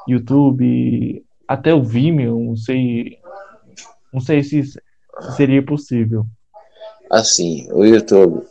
YouTube, 0.07 1.25
até 1.49 1.75
o 1.75 1.83
Vimeo, 1.83 2.38
não 2.38 2.57
sei, 2.57 3.19
não 4.12 4.21
sei 4.21 4.43
se 4.43 4.62
seria 5.35 5.64
possível. 5.64 6.26
Assim, 7.11 7.66
o 7.73 7.85
YouTube. 7.87 8.47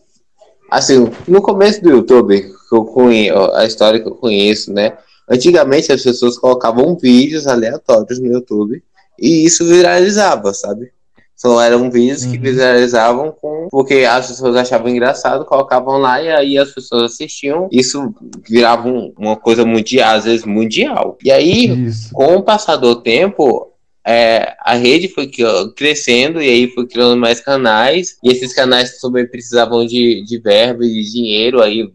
Assim, 0.72 1.12
no 1.28 1.44
começo 1.44 1.82
do 1.84 1.92
YouTube, 1.92 2.42
que 2.42 2.76
eu 2.76 2.86
conheço, 2.86 3.38
a 3.54 3.66
história 3.66 4.00
que 4.00 4.08
eu 4.08 4.16
conheço, 4.16 4.74
né? 4.74 4.98
Antigamente 5.30 5.92
as 5.92 6.02
pessoas 6.02 6.40
colocavam 6.40 6.98
vídeos 6.98 7.46
aleatórios 7.46 8.20
no 8.20 8.28
YouTube 8.28 8.84
e 9.20 9.46
isso 9.46 9.66
viralizava, 9.66 10.54
sabe? 10.54 10.92
Só 11.36 11.62
eram 11.62 11.92
vídeos 11.92 12.24
uhum. 12.24 12.32
que 12.32 12.38
viralizavam 12.38 13.32
com. 13.32 13.68
Porque 13.70 14.06
as 14.10 14.28
pessoas 14.28 14.56
achavam 14.56 14.88
engraçado, 14.88 15.44
colocavam 15.44 15.98
lá 15.98 16.22
e 16.22 16.30
aí 16.30 16.58
as 16.58 16.72
pessoas 16.72 17.12
assistiam. 17.12 17.68
Isso 17.72 18.14
virava 18.48 18.88
uma 19.18 19.36
coisa 19.36 19.66
mundial, 19.66 20.16
às 20.16 20.24
vezes 20.24 20.46
mundial. 20.46 21.18
E 21.24 21.32
aí, 21.32 21.88
isso. 21.88 22.14
com 22.14 22.38
o 22.38 22.44
passar 22.44 22.78
do 22.78 22.96
tempo, 22.96 23.76
é, 24.08 24.56
a 24.62 24.76
rede 24.76 25.10
foi 25.10 25.30
crescendo 25.76 26.42
e 26.42 26.48
aí 26.48 26.68
foi 26.70 26.88
criando 26.88 27.18
mais 27.18 27.42
canais 27.42 28.18
e 28.24 28.32
esses 28.32 28.54
canais 28.54 29.00
também 29.00 29.28
precisavam 29.28 29.86
de, 29.86 30.24
de 30.24 30.38
verba 30.38 30.86
e 30.86 30.90
de 30.90 31.12
dinheiro 31.12 31.62
aí 31.62 31.92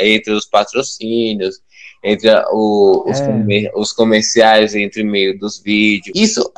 entre 0.00 0.32
os 0.32 0.44
patrocínios 0.44 1.60
entre 2.06 2.30
o, 2.50 3.04
os, 3.08 3.20
é. 3.20 3.26
comer, 3.26 3.72
os 3.74 3.92
comerciais 3.92 4.74
entre 4.74 5.02
meio 5.02 5.38
dos 5.38 5.58
vídeos 5.58 6.18
isso 6.18 6.50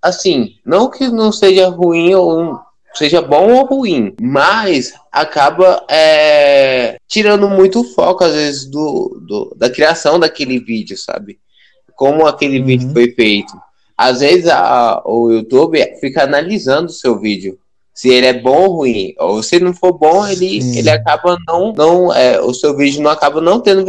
assim 0.00 0.54
não 0.64 0.88
que 0.88 1.08
não 1.08 1.32
seja 1.32 1.68
ruim 1.68 2.14
ou 2.14 2.58
seja 2.96 3.20
bom 3.20 3.52
ou 3.52 3.66
ruim, 3.66 4.14
mas 4.20 4.94
acaba 5.12 5.84
é, 5.88 6.96
tirando 7.06 7.48
muito 7.48 7.84
foco, 7.84 8.24
às 8.24 8.32
vezes, 8.32 8.64
do, 8.64 9.22
do, 9.26 9.54
da 9.56 9.68
criação 9.68 10.18
daquele 10.18 10.58
vídeo, 10.58 10.96
sabe? 10.96 11.38
Como 11.94 12.26
aquele 12.26 12.60
uhum. 12.60 12.64
vídeo 12.64 12.92
foi 12.92 13.10
feito. 13.12 13.52
Às 13.96 14.20
vezes 14.20 14.48
a, 14.48 15.02
o 15.04 15.30
YouTube 15.30 15.78
fica 16.00 16.24
analisando 16.24 16.86
o 16.86 16.94
seu 16.94 17.18
vídeo. 17.18 17.58
Se 17.96 18.10
ele 18.10 18.26
é 18.26 18.34
bom 18.34 18.66
ou 18.66 18.76
ruim. 18.76 19.14
Ou 19.18 19.42
se 19.42 19.58
não 19.58 19.72
for 19.72 19.94
bom, 19.94 20.28
ele, 20.28 20.58
ele 20.78 20.90
acaba 20.90 21.38
não. 21.48 21.72
não 21.72 22.14
é, 22.14 22.38
o 22.40 22.52
seu 22.52 22.76
vídeo 22.76 23.02
não 23.02 23.10
acaba 23.10 23.40
não 23.40 23.58
tendo 23.58 23.84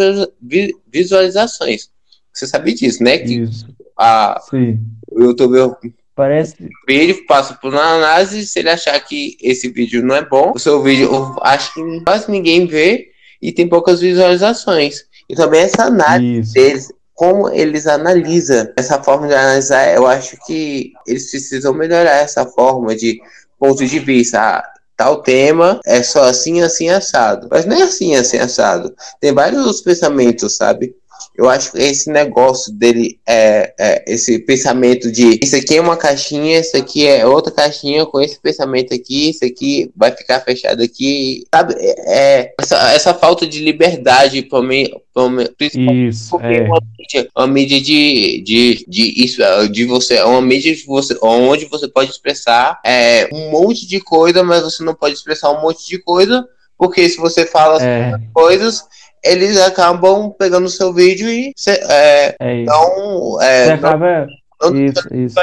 visualizações. 0.90 1.90
Você 2.34 2.48
sabe 2.48 2.74
disso, 2.74 3.04
né? 3.04 3.18
Que 3.18 3.42
Isso. 3.42 3.68
A, 4.00 4.40
Sim. 4.50 4.80
o 5.12 5.24
YouTube 5.24 5.76
Parece. 6.16 6.56
Vídeo 6.88 7.26
passa 7.28 7.54
por 7.54 7.72
uma 7.72 7.96
análise. 7.96 8.48
Se 8.48 8.60
ele 8.60 8.70
achar 8.70 9.00
que 9.00 9.38
esse 9.40 9.70
vídeo 9.70 10.02
não 10.02 10.16
é 10.16 10.26
bom, 10.26 10.52
o 10.56 10.60
seu 10.60 10.82
vídeo, 10.82 11.10
acho 11.42 11.74
que 11.76 12.02
quase 12.04 12.32
ninguém 12.32 12.66
vê 12.66 13.10
e 13.40 13.52
tem 13.52 13.68
poucas 13.68 14.00
visualizações. 14.00 15.04
E 15.30 15.36
também 15.36 15.62
essa 15.62 15.84
análise 15.84 16.40
Isso. 16.40 16.54
deles, 16.54 16.94
como 17.14 17.50
eles 17.50 17.86
analisam 17.86 18.68
essa 18.76 19.04
forma 19.04 19.28
de 19.28 19.36
analisar, 19.36 19.94
eu 19.94 20.08
acho 20.08 20.38
que 20.48 20.92
eles 21.06 21.30
precisam 21.30 21.72
melhorar 21.74 22.16
essa 22.16 22.46
forma 22.48 22.96
de 22.96 23.20
ponto 23.60 23.86
de 23.86 24.00
vista. 24.00 24.40
Ah, 24.40 24.64
tal 24.96 25.22
tema 25.22 25.80
é 25.86 26.02
só 26.02 26.24
assim, 26.24 26.62
assim, 26.62 26.90
assado. 26.90 27.48
Mas 27.50 27.66
não 27.66 27.76
é 27.78 27.84
assim, 27.84 28.16
assim, 28.16 28.38
assado. 28.38 28.94
Tem 29.20 29.34
vários 29.34 29.62
outros 29.62 29.82
pensamentos, 29.82 30.56
sabe? 30.56 30.96
Eu 31.36 31.50
acho 31.50 31.72
que 31.72 31.78
esse 31.78 32.10
negócio 32.10 32.74
dele 32.74 33.20
é, 33.28 33.74
é, 33.80 34.04
esse 34.08 34.40
pensamento 34.40 35.12
de 35.12 35.40
isso 35.42 35.56
aqui 35.56 35.78
é 35.78 35.82
uma 35.82 35.96
caixinha, 35.96 36.60
isso 36.60 36.76
aqui 36.76 37.06
é 37.06 37.26
outra 37.26 37.52
caixinha 37.52 38.06
com 38.06 38.20
esse 38.20 38.40
pensamento 38.40 38.94
aqui, 38.94 39.30
isso 39.30 39.46
aqui 39.46 39.92
vai 39.96 40.12
ficar 40.12 40.40
fechado 40.42 40.82
aqui, 40.82 41.44
sabe? 41.54 41.76
É, 41.78 41.96
é 42.08 42.54
essa, 42.60 42.92
essa 42.92 43.14
falta 43.14 43.46
de 43.46 43.60
liberdade 43.60 44.42
para 44.42 44.62
mim, 44.62 44.90
principalmente 45.58 46.10
isso, 46.10 46.30
porque 46.32 46.48
é. 46.48 46.64
uma 46.64 46.82
mídia, 46.98 47.30
uma 47.36 47.48
mídia 47.48 47.82
de, 47.82 48.42
de, 48.42 48.86
de 48.88 49.24
isso, 49.24 49.42
de 49.72 49.86
você, 49.86 50.22
uma 50.24 50.42
mídia 50.42 50.76
de 50.76 50.84
você, 50.86 51.18
onde 51.22 51.66
você 51.66 51.88
pode 51.88 52.10
expressar 52.10 52.80
é, 52.84 53.30
um 53.32 53.52
monte 53.52 53.88
de 53.88 54.00
coisa, 54.00 54.44
mas 54.44 54.64
você 54.64 54.84
não 54.84 54.96
pode 54.96 55.16
expressar 55.16 55.52
um 55.52 55.62
monte 55.62 55.88
de 55.88 56.00
coisa 56.00 56.48
porque 56.78 57.10
se 57.10 57.18
você 57.18 57.46
fala 57.46 57.84
é. 57.84 58.14
coisas, 58.34 58.86
eles 59.24 59.60
acabam 59.60 60.32
pegando 60.38 60.66
o 60.66 60.70
seu 60.70 60.94
vídeo 60.94 61.30
e 61.30 61.54
é, 61.68 62.36
é 62.40 62.64
não, 62.64 63.42
é, 63.42 63.72
acaba... 63.74 64.28
não, 64.62 64.72
não 64.72 64.86
isso, 64.86 65.14
isso. 65.14 65.40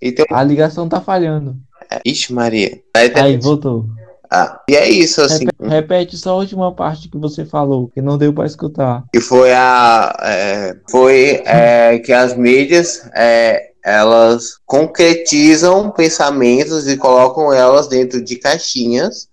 Então, 0.00 0.26
a 0.30 0.42
ligação 0.42 0.88
tá 0.88 1.00
falhando. 1.00 1.56
É, 1.90 2.00
ixi, 2.04 2.32
Maria. 2.32 2.80
Aí, 2.94 3.12
Aí 3.14 3.36
voltou. 3.36 3.86
Ah, 4.30 4.62
e 4.66 4.74
é 4.74 4.88
isso, 4.88 5.20
assim. 5.20 5.44
Repete, 5.44 5.70
repete, 5.70 6.16
só 6.16 6.30
a 6.30 6.36
última 6.36 6.74
parte 6.74 7.10
que 7.10 7.18
você 7.18 7.44
falou, 7.44 7.88
que 7.88 8.00
não 8.00 8.16
deu 8.16 8.32
para 8.32 8.46
escutar. 8.46 9.04
Que 9.12 9.20
foi 9.20 9.52
a. 9.52 10.16
É, 10.22 10.76
foi 10.90 11.42
é, 11.44 11.98
que 11.98 12.12
as 12.12 12.34
mídias. 12.34 13.08
É, 13.14 13.72
elas 13.84 14.58
concretizam 14.64 15.90
pensamentos 15.90 16.86
e 16.86 16.96
colocam 16.96 17.52
elas 17.52 17.88
dentro 17.88 18.22
de 18.22 18.36
caixinhas 18.36 19.28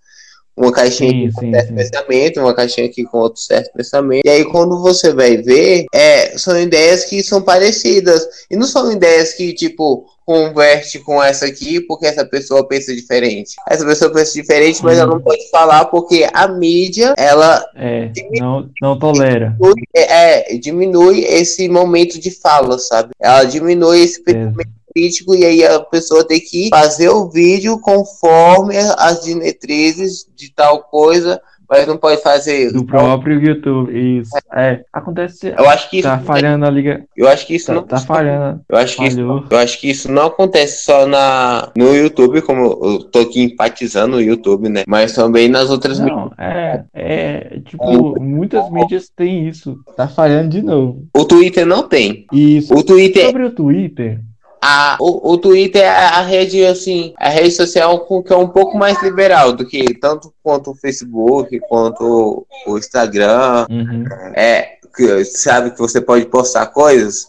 uma 0.60 0.74
caixinha 0.74 1.10
sim, 1.10 1.26
aqui 1.26 1.34
com 1.34 1.42
sim, 1.42 1.52
certo 1.54 1.68
sim. 1.68 1.76
pensamento, 1.76 2.40
uma 2.42 2.54
caixinha 2.54 2.88
aqui 2.88 3.04
com 3.06 3.18
outro 3.20 3.42
certo 3.42 3.72
pensamento. 3.74 4.26
E 4.26 4.30
aí, 4.30 4.44
quando 4.44 4.82
você 4.82 5.14
vai 5.14 5.38
ver, 5.38 5.86
é, 5.94 6.38
são 6.38 6.60
ideias 6.60 7.06
que 7.06 7.24
são 7.24 7.42
parecidas. 7.42 8.28
E 8.52 8.58
não 8.58 8.68
são 8.68 8.92
ideias 8.92 9.34
que, 9.34 9.54
tipo, 9.54 10.06
converte 10.26 11.00
com 11.00 11.24
essa 11.24 11.46
aqui 11.46 11.80
porque 11.80 12.06
essa 12.06 12.26
pessoa 12.26 12.68
pensa 12.68 12.94
diferente. 12.94 13.56
Essa 13.68 13.86
pessoa 13.86 14.14
pensa 14.14 14.34
diferente, 14.34 14.84
mas 14.84 15.00
ela 15.00 15.14
não 15.14 15.22
pode 15.22 15.50
falar 15.50 15.86
porque 15.86 16.28
a 16.34 16.48
mídia, 16.48 17.16
ela 17.18 17.66
é, 17.76 18.08
diminui, 18.08 18.40
não, 18.40 18.70
não 18.82 19.00
tolera. 19.00 19.56
Diminui, 19.58 19.84
é, 19.96 20.58
diminui 20.58 21.24
esse 21.24 21.70
momento 21.70 22.20
de 22.20 22.32
fala, 22.32 22.78
sabe? 22.78 23.12
Ela 23.20 23.46
diminui 23.46 24.02
esse 24.02 24.20
é. 24.20 24.24
pensamento 24.24 24.79
crítico 24.94 25.36
e 25.36 25.46
aí 25.46 25.66
a 25.66 25.80
pessoa 25.80 26.28
tem 26.28 26.40
que 26.40 26.70
fazer 26.70 27.10
o 27.10 27.30
vídeo 27.30 27.80
conforme 27.80 28.78
as 28.78 29.24
diretrizes 29.24 30.26
de 30.36 30.52
tal 30.52 30.84
coisa 30.84 31.42
mas 31.70 31.86
não 31.86 31.98
pode 31.98 32.22
fazer. 32.24 32.74
Do 32.74 32.84
próprio 32.84 33.40
YouTube, 33.40 34.20
isso. 34.20 34.32
É, 34.52 34.84
acontece. 34.92 35.54
Eu 35.56 35.70
acho 35.70 35.90
que 35.90 36.00
isso. 36.00 36.08
Tá 36.08 36.18
falhando 36.18 36.66
a 36.66 36.70
liga. 36.70 37.06
Eu 37.16 37.28
acho 37.30 37.46
que 37.46 37.56
isso 37.56 37.68
tá, 37.68 37.74
não. 37.76 37.84
Tá 37.84 38.00
falhando. 38.00 38.62
Eu 38.68 38.78
acho, 38.78 38.98
que 38.98 39.06
isso, 39.06 39.20
eu 39.52 39.58
acho 39.58 39.80
que 39.80 39.90
isso 39.90 40.12
não 40.12 40.26
acontece 40.26 40.84
só 40.84 41.06
na, 41.06 41.72
no 41.78 41.96
YouTube, 41.96 42.42
como 42.42 42.66
eu 42.84 43.04
tô 43.04 43.20
aqui 43.20 43.44
empatizando 43.44 44.18
o 44.18 44.22
YouTube, 44.22 44.68
né? 44.68 44.84
Mas 44.88 45.14
também 45.14 45.48
nas 45.48 45.70
outras 45.70 46.00
não, 46.00 46.06
mídias. 46.06 46.32
É, 46.40 46.84
é. 46.94 47.60
Tipo, 47.64 48.20
muitas 48.20 48.68
mídias 48.72 49.12
têm 49.16 49.48
isso. 49.48 49.78
Tá 49.96 50.08
falhando 50.08 50.50
de 50.50 50.64
novo. 50.64 51.08
O 51.16 51.24
Twitter 51.24 51.68
não 51.68 51.88
tem. 51.88 52.26
Isso. 52.34 52.74
O 52.74 52.84
Twitter. 52.84 53.26
Sobre 53.26 53.44
o 53.44 53.52
Twitter 53.52 54.22
a, 54.62 54.98
o, 55.00 55.34
o 55.34 55.38
Twitter 55.38 55.82
é 55.82 55.88
a 55.88 56.22
rede 56.22 56.66
assim, 56.66 57.14
a 57.18 57.30
rede 57.30 57.52
social 57.52 58.06
que 58.24 58.34
é 58.34 58.38
um 58.38 58.50
pouco 58.50 58.78
mais 58.78 59.02
liberal 59.02 59.54
do 59.54 59.66
que 59.66 59.94
tanto 59.94 60.34
quanto 60.44 60.72
o 60.72 60.76
Facebook, 60.76 61.60
quanto 61.68 62.46
o 62.68 62.78
Instagram. 62.78 63.66
Uhum. 63.70 64.06
É, 64.36 64.80
que, 64.96 65.24
sabe 65.26 65.72
que 65.72 65.80
você 65.80 66.02
pode 66.02 66.26
postar 66.26 66.68
coisas, 66.68 67.28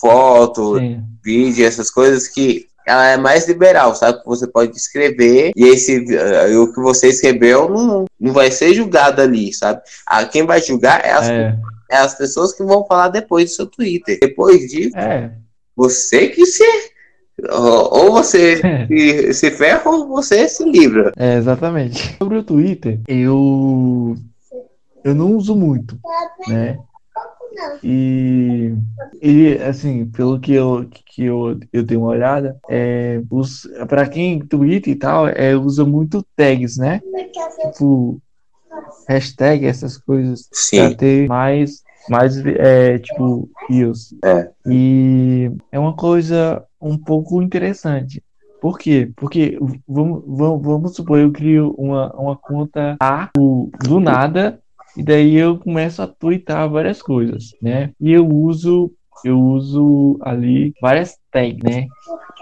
foto, 0.00 0.78
Sim. 0.78 1.02
vídeo, 1.24 1.66
essas 1.66 1.90
coisas 1.90 2.28
que 2.28 2.66
ela 2.86 3.08
é 3.08 3.16
mais 3.16 3.48
liberal, 3.48 3.94
sabe? 3.96 4.20
Que 4.20 4.26
você 4.26 4.46
pode 4.46 4.76
escrever 4.76 5.52
e 5.56 5.64
esse 5.64 5.98
uh, 5.98 6.62
o 6.62 6.72
que 6.72 6.80
você 6.80 7.08
escreveu 7.08 7.68
não, 7.68 8.04
não 8.20 8.32
vai 8.32 8.50
ser 8.50 8.74
julgado 8.74 9.20
ali, 9.20 9.52
sabe? 9.52 9.80
Ah, 10.06 10.24
quem 10.24 10.46
vai 10.46 10.62
julgar 10.62 11.04
é 11.04 11.10
as, 11.10 11.28
é. 11.28 11.58
é 11.90 11.96
as 11.96 12.16
pessoas 12.16 12.52
que 12.52 12.62
vão 12.62 12.86
falar 12.86 13.08
depois 13.08 13.50
do 13.50 13.54
seu 13.56 13.66
Twitter. 13.66 14.18
Depois 14.20 14.70
disso, 14.70 14.96
é. 14.96 15.32
Você 15.76 16.28
que 16.28 16.46
se. 16.46 16.64
Ou 17.50 18.12
você 18.12 18.56
se, 18.88 19.34
se 19.34 19.50
ferra 19.50 19.90
ou 19.90 20.08
você 20.08 20.48
se 20.48 20.64
livra. 20.64 21.12
É, 21.16 21.36
exatamente. 21.36 22.16
Sobre 22.16 22.38
o 22.38 22.42
Twitter, 22.42 23.00
eu. 23.06 24.16
Eu 25.04 25.14
não 25.14 25.36
uso 25.36 25.54
muito, 25.54 25.96
né? 26.48 26.78
E, 27.82 28.74
e 29.22 29.54
assim, 29.62 30.06
pelo 30.06 30.40
que 30.40 30.52
eu, 30.52 30.88
que 30.90 31.24
eu, 31.24 31.58
eu 31.72 31.86
tenho 31.86 32.00
uma 32.00 32.10
olhada, 32.10 32.58
é, 32.68 33.20
pra 33.88 34.08
quem 34.08 34.40
Twitter 34.40 34.92
e 34.92 34.96
tal, 34.96 35.28
é, 35.28 35.56
usa 35.56 35.84
muito 35.84 36.26
tags, 36.34 36.76
né? 36.76 37.00
Tipo, 37.72 38.20
hashtag, 39.08 39.64
essas 39.64 39.96
coisas. 39.96 40.48
Sim. 40.52 40.88
Pra 40.88 40.94
ter 40.96 41.28
mais 41.28 41.85
mais 42.08 42.44
é, 42.44 42.98
tipo 42.98 43.48
isso. 43.70 44.16
É. 44.24 44.50
E 44.66 45.50
é 45.70 45.78
uma 45.78 45.94
coisa 45.94 46.64
um 46.80 46.98
pouco 46.98 47.42
interessante. 47.42 48.22
Por 48.60 48.78
quê? 48.78 49.10
Porque 49.16 49.58
vamos, 49.86 50.24
vamos, 50.26 50.62
vamos 50.62 50.96
supor, 50.96 51.18
eu 51.18 51.30
crio 51.30 51.74
uma, 51.76 52.12
uma 52.14 52.36
conta 52.36 52.96
A 53.00 53.30
do 53.36 54.00
nada, 54.00 54.58
e 54.96 55.02
daí 55.02 55.36
eu 55.36 55.58
começo 55.58 56.00
a 56.00 56.06
twittar 56.06 56.68
várias 56.68 57.02
coisas, 57.02 57.54
né? 57.60 57.92
E 58.00 58.12
eu 58.12 58.26
uso 58.26 58.92
eu 59.24 59.40
uso 59.40 60.18
ali 60.20 60.74
várias 60.80 61.18
tags, 61.30 61.62
né? 61.62 61.86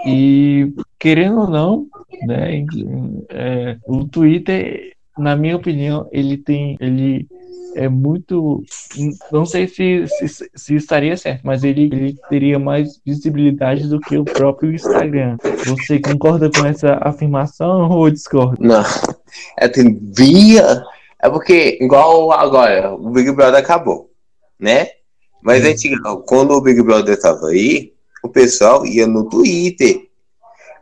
E 0.06 0.72
querendo 0.98 1.40
ou 1.40 1.48
não, 1.48 1.86
né? 2.26 2.64
É, 3.28 3.76
o 3.86 4.04
Twitter, 4.04 4.92
na 5.16 5.36
minha 5.36 5.56
opinião, 5.56 6.08
ele 6.12 6.36
tem, 6.36 6.76
ele 6.80 7.26
é 7.74 7.88
muito. 7.88 8.62
Não 9.30 9.44
sei 9.44 9.68
se, 9.68 10.06
se, 10.06 10.50
se, 10.54 10.74
estaria 10.74 11.16
certo, 11.16 11.42
mas 11.44 11.64
ele, 11.64 11.84
ele 11.84 12.16
teria 12.28 12.58
mais 12.58 13.00
visibilidade 13.04 13.88
do 13.88 14.00
que 14.00 14.16
o 14.16 14.24
próprio 14.24 14.72
Instagram. 14.72 15.36
Você 15.66 15.98
concorda 15.98 16.50
com 16.50 16.66
essa 16.66 16.98
afirmação 17.00 17.90
ou 17.92 18.10
discorda? 18.10 18.56
Não. 18.60 18.84
É, 19.58 19.68
tem 19.68 19.98
via. 20.16 20.82
É 21.22 21.28
porque, 21.28 21.78
igual 21.80 22.32
agora, 22.32 22.94
o 22.94 23.10
Big 23.10 23.30
Brother 23.32 23.60
acabou, 23.60 24.10
né? 24.58 24.88
Mas 25.42 25.64
hum. 25.64 26.22
quando 26.26 26.52
o 26.52 26.60
Big 26.60 26.82
Brother 26.82 27.20
tava 27.20 27.48
aí, 27.48 27.92
o 28.22 28.28
pessoal 28.28 28.86
ia 28.86 29.06
no 29.06 29.28
Twitter. 29.28 30.08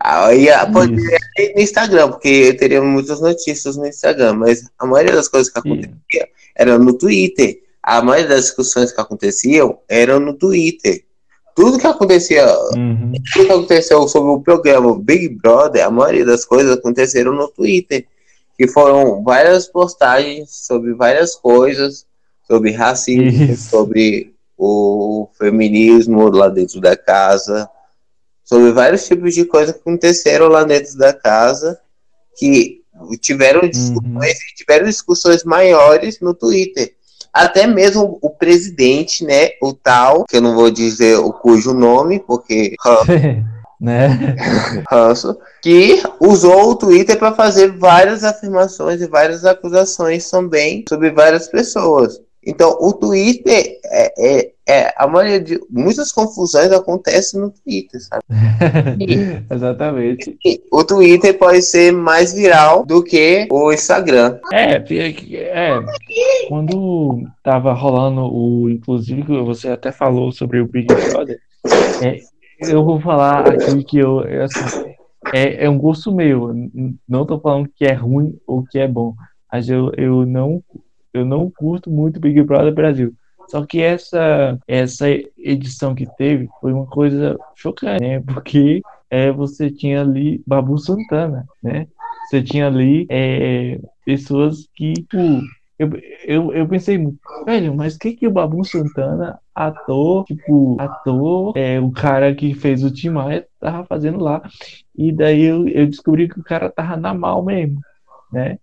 Aí 0.05 0.49
pode 0.73 0.95
ir 0.95 1.55
no 1.55 1.61
Instagram, 1.61 2.11
porque 2.11 2.55
teria 2.55 2.83
muitas 2.83 3.21
notícias 3.21 3.77
no 3.77 3.87
Instagram, 3.87 4.35
mas 4.35 4.65
a 4.77 4.85
maioria 4.85 5.15
das 5.15 5.29
coisas 5.29 5.53
que 5.53 5.61
acontecia 5.61 6.29
era 6.55 6.79
no 6.79 6.93
Twitter. 6.93 7.61
A 7.83 8.01
maioria 8.03 8.29
das 8.29 8.45
discussões 8.47 8.93
que 8.93 9.01
aconteciam 9.01 9.79
eram 9.89 10.21
no 10.21 10.35
Twitter. 10.35 11.05
Tudo 11.55 11.79
que 11.79 11.87
acontecia, 11.87 12.47
uhum. 12.75 13.13
tudo 13.33 13.47
que 13.47 13.53
aconteceu 13.53 14.09
sobre 14.09 14.31
o 14.31 14.41
programa 14.41 14.99
Big 14.99 15.29
Brother, 15.29 15.85
a 15.85 15.91
maioria 15.91 16.25
das 16.25 16.45
coisas 16.45 16.73
aconteceram 16.79 17.33
no 17.33 17.49
Twitter. 17.49 18.07
Que 18.57 18.69
foram 18.69 19.23
várias 19.25 19.67
postagens 19.67 20.51
sobre 20.51 20.95
várias 20.95 21.35
coisas, 21.35 22.07
sobre 22.47 22.71
racismo, 22.71 23.53
Isso. 23.53 23.71
sobre 23.71 24.35
o 24.57 25.29
feminismo 25.37 26.29
lá 26.29 26.49
dentro 26.49 26.81
da 26.81 26.97
casa, 26.97 27.69
sobre 28.45 28.71
vários 28.71 29.07
tipos 29.07 29.35
de 29.35 29.45
coisas 29.45 29.75
que 29.75 29.81
aconteceram 29.81 30.49
lá 30.49 30.63
dentro 30.63 30.97
da 30.97 31.13
casa 31.13 31.81
que 32.37 32.82
tiveram 33.21 33.69
discussões, 33.69 34.33
uhum. 34.33 34.55
tiveram 34.57 34.87
discussões 34.87 35.45
maiores 35.45 36.21
no 36.21 36.35
Twitter. 36.35 36.95
Até 37.33 37.67
mesmo 37.67 38.19
o 38.21 38.31
presidente, 38.31 39.25
né, 39.25 39.51
o 39.63 39.73
tal, 39.73 40.25
que 40.27 40.37
eu 40.37 40.43
não 40.43 40.55
vou 40.55 40.71
dizer 40.71 41.17
o 41.17 41.33
cujo 41.33 41.73
nome, 41.73 42.21
porque 42.21 42.75
né? 43.83 44.37
Ranço, 44.89 45.37
que 45.61 46.01
usou 46.21 46.71
o 46.71 46.77
Twitter 46.77 47.19
para 47.19 47.35
fazer 47.35 47.73
várias 47.73 48.23
afirmações 48.23 49.03
e 49.03 49.09
várias 49.09 49.45
acusações 49.45 50.31
também 50.31 50.85
sobre 50.89 51.11
várias 51.11 51.49
pessoas. 51.49 52.21
Então, 52.45 52.77
o 52.81 52.93
Twitter 52.93 53.79
é, 53.85 54.13
é, 54.19 54.53
é, 54.69 54.95
a 54.97 55.07
maioria 55.07 55.41
de 55.41 55.61
muitas 55.71 56.11
confusões 56.11 56.73
acontecem 56.73 57.41
no 57.41 57.51
Twitter, 57.51 58.01
sabe? 58.01 58.25
Exatamente. 59.51 60.37
E 60.45 60.61
o 60.73 60.83
Twitter 60.83 61.39
pode 61.39 61.63
ser 61.63 61.93
mais 61.93 62.33
viral 62.33 62.85
do 62.85 63.03
que 63.03 63.47
o 63.51 63.73
Instagram. 63.73 64.39
É, 64.53 64.75
é, 64.75 65.81
quando 66.49 67.23
tava 67.45 67.73
rolando 67.73 68.23
o, 68.23 68.69
inclusive 68.69 69.41
você 69.43 69.69
até 69.69 69.93
falou 69.93 70.33
sobre 70.33 70.61
o 70.61 70.67
Big 70.67 70.87
Brother, 70.87 71.39
é, 72.03 72.19
eu 72.61 72.85
vou 72.85 73.01
falar 73.01 73.49
aqui 73.49 73.85
que 73.85 73.99
eu, 73.99 74.21
assim, 74.43 74.95
é, 75.33 75.65
é 75.65 75.71
um 75.71 75.79
gosto 75.79 76.13
meu. 76.13 76.53
Não 77.09 77.25
tô 77.25 77.39
falando 77.39 77.69
que 77.75 77.85
é 77.85 77.93
ruim 77.93 78.37
ou 78.47 78.65
que 78.65 78.79
é 78.79 78.89
bom, 78.89 79.15
mas 79.51 79.69
eu, 79.69 79.93
eu 79.97 80.27
não 80.27 80.63
eu 81.13 81.25
não 81.25 81.51
curto 81.51 81.91
muito 81.91 82.21
Big 82.21 82.43
Brother 82.43 82.75
Brasil. 82.75 83.15
Só 83.49 83.67
que 83.67 83.81
essa, 83.83 84.59
essa 84.67 85.07
edição 85.37 85.95
que 85.95 86.07
teve 86.17 86.49
foi 86.61 86.73
uma 86.73 86.87
coisa 86.87 87.39
chocante, 87.55 88.03
né? 88.03 88.21
Porque 88.27 88.81
é, 89.11 89.31
você 89.31 89.71
tinha 89.71 90.01
ali 90.01 90.43
Babu 90.47 90.79
Santana, 90.79 91.47
né? 91.63 91.87
Você 92.27 92.43
tinha 92.43 92.67
ali 92.67 93.07
é, 93.11 93.79
pessoas 94.07 94.69
que, 94.75 94.95
tipo, 94.95 95.19
eu, 95.79 95.91
eu, 96.25 96.53
eu 96.53 96.69
pensei, 96.69 96.99
velho, 97.45 97.75
mas 97.75 97.97
que 97.99 98.13
que 98.13 98.27
o 98.27 98.31
Babu 98.31 98.65
Santana, 98.65 99.39
ator, 99.55 100.25
tipo, 100.25 100.77
ator, 100.81 101.53
é, 101.57 101.81
o 101.81 101.91
cara 101.91 102.35
que 102.35 102.55
fez 102.55 102.85
o 102.85 102.91
Tim 102.91 103.11
Maia, 103.11 103.47
tava 103.61 103.85
fazendo 103.85 104.19
lá? 104.23 104.41
E 104.97 105.13
daí 105.13 105.43
eu, 105.43 105.67
eu 105.69 105.87
descobri 105.87 106.29
que 106.29 106.39
o 106.39 106.45
cara 106.45 106.71
tava 106.71 106.97
na 106.97 107.13
mal 107.13 107.45
mesmo, 107.45 107.81
né? 108.33 108.59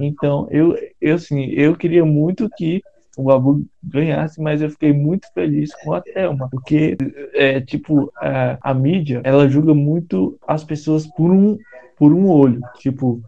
Então, 0.00 0.48
eu, 0.50 0.74
eu 1.02 1.16
assim, 1.16 1.46
eu 1.50 1.76
queria 1.76 2.04
muito 2.04 2.48
que 2.56 2.82
o 3.16 3.24
Babu 3.24 3.64
ganhasse, 3.82 4.40
mas 4.40 4.62
eu 4.62 4.70
fiquei 4.70 4.92
muito 4.92 5.30
feliz 5.34 5.70
com 5.82 5.92
a 5.92 6.00
Thelma, 6.00 6.48
porque 6.48 6.96
é 7.34 7.60
tipo 7.60 8.10
a, 8.16 8.58
a 8.70 8.72
mídia, 8.72 9.20
ela 9.24 9.48
julga 9.48 9.74
muito 9.74 10.38
as 10.46 10.64
pessoas 10.64 11.06
por 11.06 11.30
um 11.30 11.58
por 11.98 12.12
um 12.12 12.28
olho, 12.28 12.60
tipo, 12.78 13.22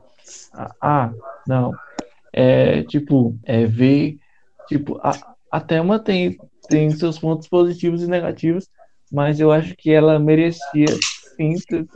ah, 0.81 1.13
não, 1.47 1.73
é 2.33 2.83
tipo, 2.83 3.37
é 3.45 3.67
ver, 3.67 4.19
tipo, 4.67 4.99
a, 5.03 5.13
a 5.51 5.61
Thelma 5.61 5.99
tem 5.99 6.37
tem 6.69 6.91
seus 6.91 7.19
pontos 7.19 7.47
positivos 7.47 8.03
e 8.03 8.07
negativos, 8.07 8.69
mas 9.13 9.39
eu 9.39 9.53
acho 9.53 9.77
que 9.77 9.93
ela 9.93 10.19
merecia 10.19 10.87
sim 11.35 11.55
ter, 11.69 11.87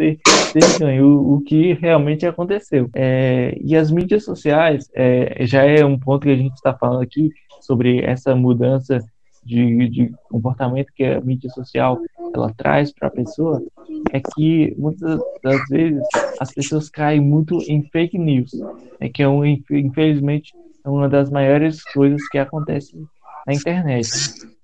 ter 0.53 0.79
ganho, 0.79 1.07
o, 1.07 1.41
que 1.41 1.75
realmente 1.75 2.27
aconteceu. 2.27 2.89
É, 2.95 3.57
e 3.61 3.77
as 3.77 3.91
mídias 3.91 4.25
sociais, 4.25 4.89
é, 4.95 5.47
já 5.47 5.65
é 5.65 5.85
um 5.85 5.99
ponto 5.99 6.23
que 6.23 6.31
a 6.31 6.37
gente 6.37 6.55
está 6.55 6.75
falando 6.75 7.03
aqui 7.03 7.31
sobre 7.61 8.01
essa 8.01 8.35
mudança 8.35 8.99
de, 9.45 9.89
de, 9.89 10.13
comportamento 10.31 10.93
que 10.95 11.05
a 11.05 11.21
mídia 11.21 11.49
social 11.51 11.99
ela 12.35 12.53
traz 12.55 12.93
para 12.93 13.09
a 13.09 13.11
pessoa, 13.11 13.63
é 14.13 14.21
que 14.21 14.75
muitas 14.77 15.19
das 15.43 15.69
vezes 15.69 16.03
as 16.39 16.53
pessoas 16.53 16.91
caem 16.91 17.21
muito 17.21 17.59
em 17.67 17.83
fake 17.91 18.19
news, 18.19 18.53
é 19.01 19.09
que 19.09 19.23
é 19.23 19.29
um, 19.29 19.45
infelizmente 19.45 20.53
é 20.85 20.89
uma 20.89 21.09
das 21.09 21.31
maiores 21.31 21.83
coisas 21.93 22.27
que 22.29 22.37
acontece 22.37 22.95
na 23.47 23.55
internet, 23.55 24.09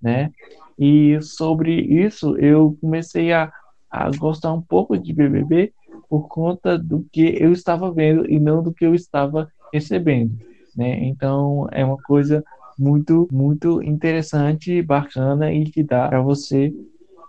né? 0.02 0.30
E 0.78 1.18
sobre 1.22 1.80
isso 1.80 2.36
eu 2.38 2.76
comecei 2.80 3.32
a 3.32 3.50
a 3.94 4.10
gostar 4.16 4.52
um 4.52 4.60
pouco 4.60 4.98
de 4.98 5.12
BBB 5.12 5.72
por 6.08 6.26
conta 6.26 6.76
do 6.76 7.06
que 7.12 7.36
eu 7.40 7.52
estava 7.52 7.92
vendo 7.92 8.28
e 8.28 8.40
não 8.40 8.60
do 8.60 8.72
que 8.72 8.84
eu 8.84 8.94
estava 8.94 9.48
recebendo, 9.72 10.36
né? 10.76 11.04
Então 11.04 11.68
é 11.70 11.84
uma 11.84 11.98
coisa 11.98 12.44
muito 12.76 13.28
muito 13.30 13.80
interessante, 13.82 14.82
bacana 14.82 15.52
e 15.52 15.64
que 15.66 15.84
dá 15.84 16.08
para 16.08 16.20
você 16.20 16.74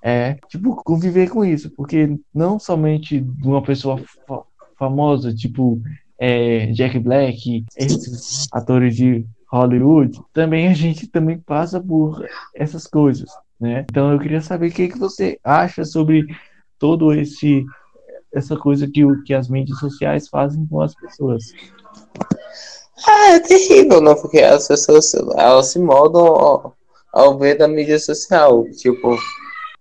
é 0.02 0.38
tipo 0.50 0.76
conviver 0.84 1.30
com 1.30 1.46
isso, 1.46 1.70
porque 1.70 2.18
não 2.34 2.58
somente 2.58 3.20
de 3.20 3.48
uma 3.48 3.62
pessoa 3.62 3.98
fa 4.28 4.42
famosa, 4.78 5.34
tipo 5.34 5.82
é, 6.20 6.68
Jack 6.74 7.00
Black, 7.00 7.64
esses 7.78 8.48
atores 8.52 8.96
de 8.96 9.26
Hollywood, 9.50 10.20
também 10.34 10.68
a 10.68 10.74
gente 10.74 11.08
também 11.08 11.40
passa 11.40 11.80
por 11.80 12.26
essas 12.54 12.88
coisas, 12.88 13.30
né? 13.60 13.86
Então 13.90 14.12
eu 14.12 14.20
queria 14.20 14.42
saber 14.42 14.68
o 14.68 14.72
que, 14.72 14.90
que 14.90 14.98
você 14.98 15.40
acha 15.44 15.86
sobre 15.86 16.26
todo 16.80 17.14
esse 17.14 17.66
essa 18.34 18.58
coisa 18.58 18.86
que, 18.86 19.02
que 19.26 19.34
as 19.34 19.48
mídias 19.48 19.80
sociais 19.80 20.28
fazem 20.28 20.66
com 20.68 20.82
as 20.82 20.94
pessoas. 20.94 21.46
Ah, 23.08 23.32
é 23.32 23.40
terrível, 23.40 24.02
não? 24.02 24.16
Porque 24.16 24.40
as 24.40 24.68
pessoas 24.68 25.14
elas 25.38 25.68
se 25.68 25.80
moldam 25.80 26.26
ao, 26.26 26.76
ao 27.14 27.38
ver 27.38 27.58
da 27.58 27.68
mídia 27.68 27.98
social. 27.98 28.66
Tipo, 28.72 29.18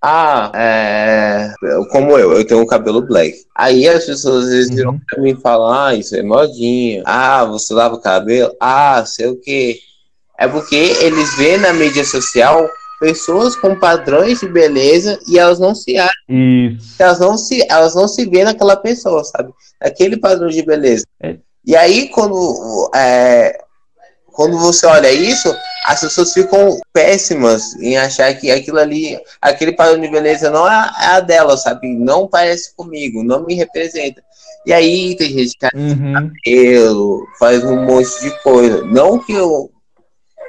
ah, 0.01 0.53
é, 0.55 1.53
como 1.91 2.17
eu, 2.19 2.33
eu 2.35 2.47
tenho 2.47 2.61
um 2.61 2.67
cabelo 2.67 3.03
black. 3.03 3.39
Aí 3.57 3.89
as 3.89 4.05
pessoas 4.05 4.45
às 4.45 4.51
vezes 4.51 4.75
viram 4.75 4.93
uhum. 4.93 5.01
pra 5.09 5.23
mim 5.23 5.31
e 5.31 5.41
falam, 5.41 5.73
ah, 5.73 5.95
isso 5.95 6.15
é 6.15 6.23
modinha. 6.23 7.03
Ah, 7.07 7.45
você 7.45 7.75
lava 7.75 7.97
o 7.97 8.01
cabelo? 8.01 8.55
Ah, 8.61 9.05
sei 9.07 9.29
o 9.29 9.41
quê. 9.41 9.81
É 10.39 10.47
porque 10.47 10.77
eles 10.77 11.35
veem 11.37 11.59
na 11.59 11.73
mídia 11.73 12.05
social 12.05 12.69
pessoas 13.01 13.57
com 13.57 13.79
padrões 13.79 14.41
de 14.41 14.49
beleza 14.49 15.19
e 15.29 15.39
elas 15.39 15.59
não 15.59 15.75
se 15.75 15.97
acham. 15.97 16.13
Isso. 16.29 16.95
Elas 16.99 17.19
não 17.19 17.37
se, 17.37 17.67
elas 17.71 17.95
não 17.95 18.09
se 18.09 18.25
veem 18.27 18.45
naquela 18.45 18.77
pessoa, 18.77 19.25
sabe? 19.25 19.53
Aquele 19.81 20.17
padrão 20.17 20.49
de 20.49 20.63
beleza. 20.63 21.05
É. 21.23 21.37
E 21.67 21.75
aí, 21.75 22.09
quando, 22.11 22.91
é, 22.95 23.59
quando 24.33 24.59
você 24.59 24.87
olha 24.87 25.11
isso, 25.11 25.55
as 25.87 26.01
pessoas 26.01 26.33
ficam 26.33 26.79
péssimas 26.93 27.75
em 27.77 27.97
achar 27.97 28.35
que 28.35 28.51
aquilo 28.51 28.79
ali, 28.79 29.19
aquele 29.41 29.73
padrão 29.73 30.01
de 30.01 30.09
beleza 30.09 30.51
não 30.51 30.69
é, 30.69 30.91
é 31.01 31.07
a 31.07 31.21
dela, 31.21 31.57
sabe? 31.57 31.89
Não 31.89 32.27
parece 32.27 32.75
comigo, 32.75 33.23
não 33.23 33.45
me 33.45 33.55
representa. 33.55 34.23
E 34.67 34.73
aí 34.73 35.15
tem 35.17 35.31
gente 35.31 35.57
que 35.59 35.77
uhum. 35.77 36.31
cabelo, 36.45 37.27
faz 37.39 37.63
um 37.63 37.85
monte 37.85 38.21
de 38.21 38.31
coisa. 38.43 38.83
Não 38.85 39.19
que, 39.19 39.33
eu, 39.33 39.71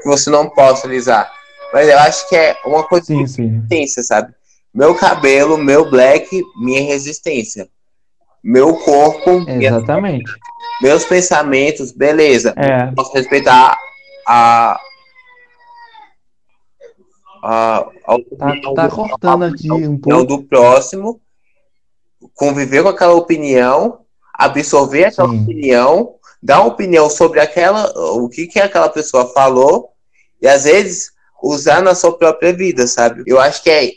que 0.02 0.08
você 0.08 0.30
não 0.30 0.50
possa 0.50 0.88
alisar, 0.88 1.32
mas 1.76 1.90
eu 1.90 2.00
acho 2.00 2.30
que 2.30 2.36
é 2.38 2.58
uma 2.66 2.86
coisa 2.86 3.08
sim, 3.08 3.26
de 3.26 3.42
resistência, 3.42 4.02
sabe? 4.02 4.34
Meu 4.74 4.96
cabelo, 4.96 5.58
meu 5.58 5.92
black, 5.92 6.42
minha 6.56 6.82
resistência. 6.82 7.68
Meu 8.42 8.78
corpo, 8.78 9.44
Exatamente. 9.46 10.24
Minha... 10.24 10.38
meus 10.94 11.04
pensamentos, 11.04 11.92
beleza. 11.92 12.54
É. 12.56 12.90
Posso 12.94 13.12
respeitar 13.12 13.78
a. 14.26 14.80
A, 17.44 17.78
a 18.08 18.18
tá, 18.38 18.74
tá 18.74 18.88
do, 18.88 18.96
cortando 18.96 19.44
aqui 19.44 19.70
um 19.70 19.98
pouco. 19.98 20.24
do 20.24 20.44
próximo, 20.44 21.20
conviver 22.36 22.84
com 22.84 22.90
aquela 22.90 23.16
opinião, 23.16 24.00
absorver 24.34 25.04
aquela 25.04 25.28
Sim. 25.28 25.44
opinião, 25.44 26.16
dar 26.42 26.62
uma 26.62 26.70
opinião 26.70 27.10
sobre 27.10 27.42
aquela, 27.42 27.92
o 28.14 28.30
que, 28.30 28.48
que 28.48 28.62
aquela 28.62 28.88
pessoa 28.88 29.28
falou, 29.34 29.90
e 30.42 30.48
às 30.48 30.64
vezes 30.64 31.14
usar 31.46 31.82
na 31.82 31.94
sua 31.94 32.18
própria 32.18 32.52
vida, 32.52 32.88
sabe? 32.88 33.24
Eu 33.28 33.40
acho 33.40 33.62
que 33.62 33.70
é 33.70 33.92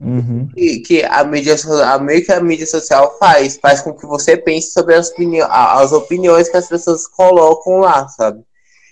uhum. 0.00 0.48
que, 0.48 0.80
que, 0.80 1.04
a 1.04 1.22
mídia 1.24 1.54
a 1.84 1.98
meio 1.98 2.24
que 2.24 2.32
a 2.32 2.40
mídia 2.40 2.66
social 2.66 3.16
faz, 3.18 3.56
faz 3.56 3.80
com 3.80 3.94
que 3.94 4.06
você 4.06 4.36
pense 4.36 4.72
sobre 4.72 4.94
as, 4.94 5.10
opini 5.10 5.40
as 5.40 5.92
opiniões 5.92 6.48
que 6.48 6.56
as 6.56 6.68
pessoas 6.68 7.06
colocam 7.06 7.78
lá, 7.78 8.08
sabe? 8.08 8.42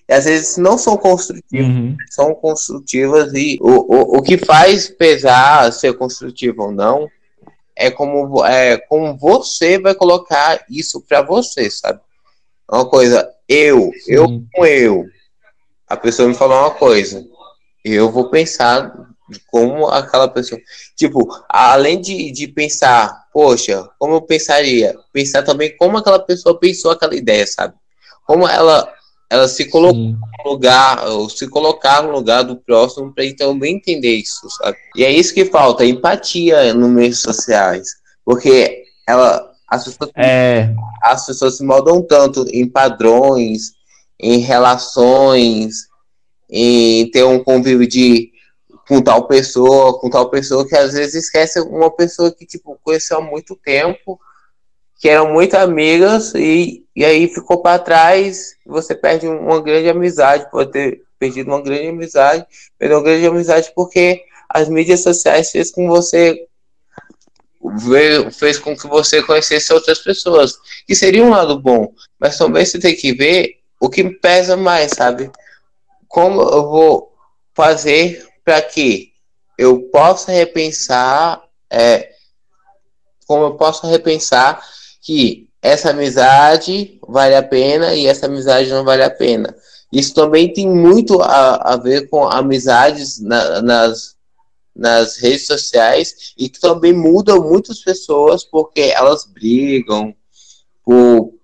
E 0.08 0.14
às 0.14 0.24
vezes 0.24 0.56
não 0.56 0.78
são 0.78 0.96
construtivas, 0.96 1.66
uhum. 1.66 1.96
são 2.10 2.32
construtivas 2.34 3.32
e 3.34 3.58
o, 3.60 3.92
o, 3.92 4.18
o 4.18 4.22
que 4.22 4.38
faz 4.38 4.88
pesar 4.88 5.72
ser 5.72 5.94
construtivo 5.94 6.62
ou 6.62 6.72
não 6.72 7.08
é 7.74 7.90
como, 7.90 8.44
é 8.46 8.78
como 8.78 9.18
você 9.18 9.78
vai 9.78 9.94
colocar 9.94 10.64
isso 10.70 11.00
para 11.00 11.22
você, 11.22 11.68
sabe? 11.68 12.00
Uma 12.70 12.88
coisa, 12.88 13.28
eu, 13.48 13.90
Sim. 14.04 14.12
eu 14.12 14.42
com 14.52 14.64
eu. 14.64 15.04
A 15.88 15.96
pessoa 15.96 16.28
me 16.28 16.34
falou 16.34 16.58
uma 16.58 16.70
coisa 16.70 17.24
eu 17.94 18.10
vou 18.10 18.30
pensar 18.30 18.92
como 19.48 19.86
aquela 19.88 20.28
pessoa. 20.28 20.60
Tipo, 20.96 21.26
além 21.48 22.00
de, 22.00 22.30
de 22.30 22.48
pensar, 22.48 23.26
poxa, 23.32 23.88
como 23.98 24.14
eu 24.14 24.22
pensaria? 24.22 24.96
Pensar 25.12 25.42
também 25.42 25.76
como 25.76 25.96
aquela 25.96 26.18
pessoa 26.18 26.58
pensou 26.58 26.90
aquela 26.90 27.14
ideia, 27.14 27.46
sabe? 27.46 27.74
Como 28.26 28.48
ela, 28.48 28.92
ela 29.30 29.48
se 29.48 29.66
colocou 29.66 29.94
Sim. 29.94 30.16
no 30.44 30.50
lugar, 30.50 31.06
ou 31.08 31.28
se 31.28 31.48
colocar 31.48 32.02
no 32.02 32.12
lugar 32.12 32.42
do 32.42 32.56
próximo 32.56 33.12
para 33.14 33.24
então 33.24 33.58
bem 33.58 33.76
entender 33.76 34.16
isso, 34.16 34.48
sabe? 34.50 34.76
E 34.96 35.04
é 35.04 35.10
isso 35.10 35.34
que 35.34 35.44
falta, 35.44 35.84
empatia 35.84 36.74
nos 36.74 36.90
meios 36.90 37.20
sociais. 37.20 37.88
Porque 38.24 38.84
ela. 39.06 39.52
As 39.68 39.84
pessoas 39.84 40.10
é. 40.16 40.72
as 41.02 41.26
pessoas 41.26 41.56
se 41.56 41.64
moldam 41.64 42.00
tanto 42.00 42.46
em 42.52 42.68
padrões, 42.68 43.72
em 44.20 44.38
relações, 44.38 45.88
em 46.48 47.10
ter 47.10 47.24
um 47.24 47.42
convívio 47.42 47.86
de 47.86 48.32
com 48.88 49.02
tal 49.02 49.26
pessoa, 49.26 49.98
com 49.98 50.08
tal 50.08 50.30
pessoa, 50.30 50.66
que 50.66 50.76
às 50.76 50.92
vezes 50.92 51.24
esquece 51.24 51.60
uma 51.60 51.90
pessoa 51.90 52.32
que, 52.32 52.46
tipo, 52.46 52.78
conheceu 52.84 53.18
há 53.18 53.20
muito 53.20 53.56
tempo, 53.56 54.20
que 55.00 55.08
eram 55.08 55.32
muito 55.32 55.54
amigas, 55.54 56.32
e, 56.34 56.84
e 56.94 57.04
aí 57.04 57.26
ficou 57.28 57.60
para 57.60 57.80
trás, 57.80 58.54
você 58.64 58.94
perde 58.94 59.26
uma 59.26 59.60
grande 59.60 59.88
amizade, 59.88 60.50
pode 60.50 60.70
ter 60.70 61.02
perdido 61.18 61.48
uma 61.48 61.60
grande 61.60 61.88
amizade, 61.88 62.46
perdeu 62.78 62.98
uma 62.98 63.04
grande 63.04 63.26
amizade 63.26 63.72
porque 63.74 64.22
as 64.48 64.68
mídias 64.68 65.02
sociais 65.02 65.50
fez 65.50 65.70
com 65.70 65.88
você 65.88 66.46
fez 68.38 68.58
com 68.58 68.76
que 68.76 68.86
você 68.86 69.22
conhecesse 69.22 69.72
outras 69.72 69.98
pessoas, 69.98 70.56
que 70.86 70.94
seria 70.94 71.24
um 71.24 71.30
lado 71.30 71.60
bom, 71.60 71.92
mas 72.18 72.38
também 72.38 72.64
você 72.64 72.78
tem 72.78 72.94
que 72.94 73.12
ver 73.12 73.56
o 73.80 73.88
que 73.88 74.08
pesa 74.08 74.56
mais, 74.56 74.92
sabe? 74.92 75.30
Como 76.16 76.40
eu 76.40 76.62
vou 76.70 77.12
fazer 77.54 78.26
para 78.42 78.62
que 78.62 79.12
eu 79.58 79.82
possa 79.90 80.32
repensar, 80.32 81.42
é, 81.70 82.10
como 83.26 83.44
eu 83.44 83.54
posso 83.56 83.86
repensar 83.86 84.66
que 85.02 85.46
essa 85.60 85.90
amizade 85.90 86.98
vale 87.06 87.34
a 87.34 87.42
pena 87.42 87.94
e 87.94 88.06
essa 88.06 88.24
amizade 88.24 88.70
não 88.70 88.82
vale 88.82 89.02
a 89.02 89.10
pena. 89.10 89.54
Isso 89.92 90.14
também 90.14 90.50
tem 90.50 90.66
muito 90.66 91.20
a, 91.20 91.74
a 91.74 91.76
ver 91.76 92.08
com 92.08 92.26
amizades 92.26 93.20
na, 93.20 93.60
nas, 93.60 94.16
nas 94.74 95.18
redes 95.18 95.46
sociais 95.46 96.32
e 96.38 96.48
que 96.48 96.58
também 96.58 96.94
mudam 96.94 97.42
muitas 97.42 97.80
pessoas 97.80 98.42
porque 98.42 98.80
elas 98.80 99.26
brigam 99.26 100.16
por, 100.82 101.34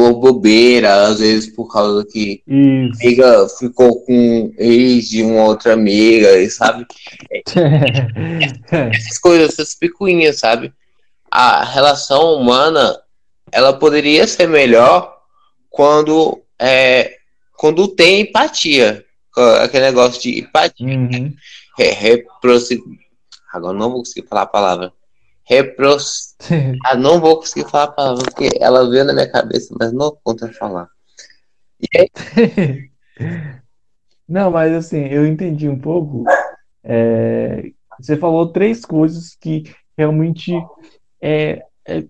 por 0.00 0.14
bobeira, 0.14 1.08
às 1.08 1.20
vezes 1.20 1.54
por 1.54 1.70
causa 1.70 2.06
que 2.06 2.42
Isso. 2.46 3.02
amiga 3.02 3.48
ficou 3.58 4.02
com 4.06 4.50
ex 4.56 5.10
de 5.10 5.22
uma 5.22 5.44
outra 5.44 5.74
amiga, 5.74 6.48
sabe? 6.48 6.86
essas 8.96 9.18
coisas, 9.18 9.50
essas 9.50 9.74
picuinhas, 9.74 10.38
sabe? 10.38 10.72
A 11.30 11.62
relação 11.64 12.34
humana 12.34 12.98
ela 13.52 13.74
poderia 13.74 14.26
ser 14.26 14.48
melhor 14.48 15.18
quando 15.68 16.40
é, 16.58 17.16
quando 17.58 17.86
tem 17.88 18.22
empatia, 18.22 19.04
aquele 19.62 19.84
negócio 19.84 20.22
de 20.22 20.40
empatia. 20.40 20.86
Uhum. 20.86 21.34
Agora 23.52 23.76
não 23.76 23.90
vou 23.90 23.98
conseguir 23.98 24.26
falar 24.26 24.42
a 24.42 24.46
palavra. 24.46 24.92
Repros... 25.50 26.36
ah, 26.86 26.96
não 26.96 27.20
vou 27.20 27.36
conseguir 27.36 27.68
falar 27.68 27.84
a 27.84 27.92
palavra, 27.92 28.22
porque 28.22 28.50
ela 28.60 28.88
veio 28.88 29.04
na 29.04 29.12
minha 29.12 29.30
cabeça, 29.30 29.74
mas 29.78 29.92
não 29.92 30.16
conta 30.22 30.52
falar. 30.52 30.88
não, 34.28 34.50
mas 34.52 34.72
assim, 34.72 35.06
eu 35.06 35.26
entendi 35.26 35.68
um 35.68 35.78
pouco. 35.78 36.24
É... 36.84 37.72
Você 37.98 38.16
falou 38.16 38.52
três 38.52 38.84
coisas 38.84 39.34
que 39.34 39.64
realmente 39.98 40.52
é, 41.20 41.62
é, 41.86 42.04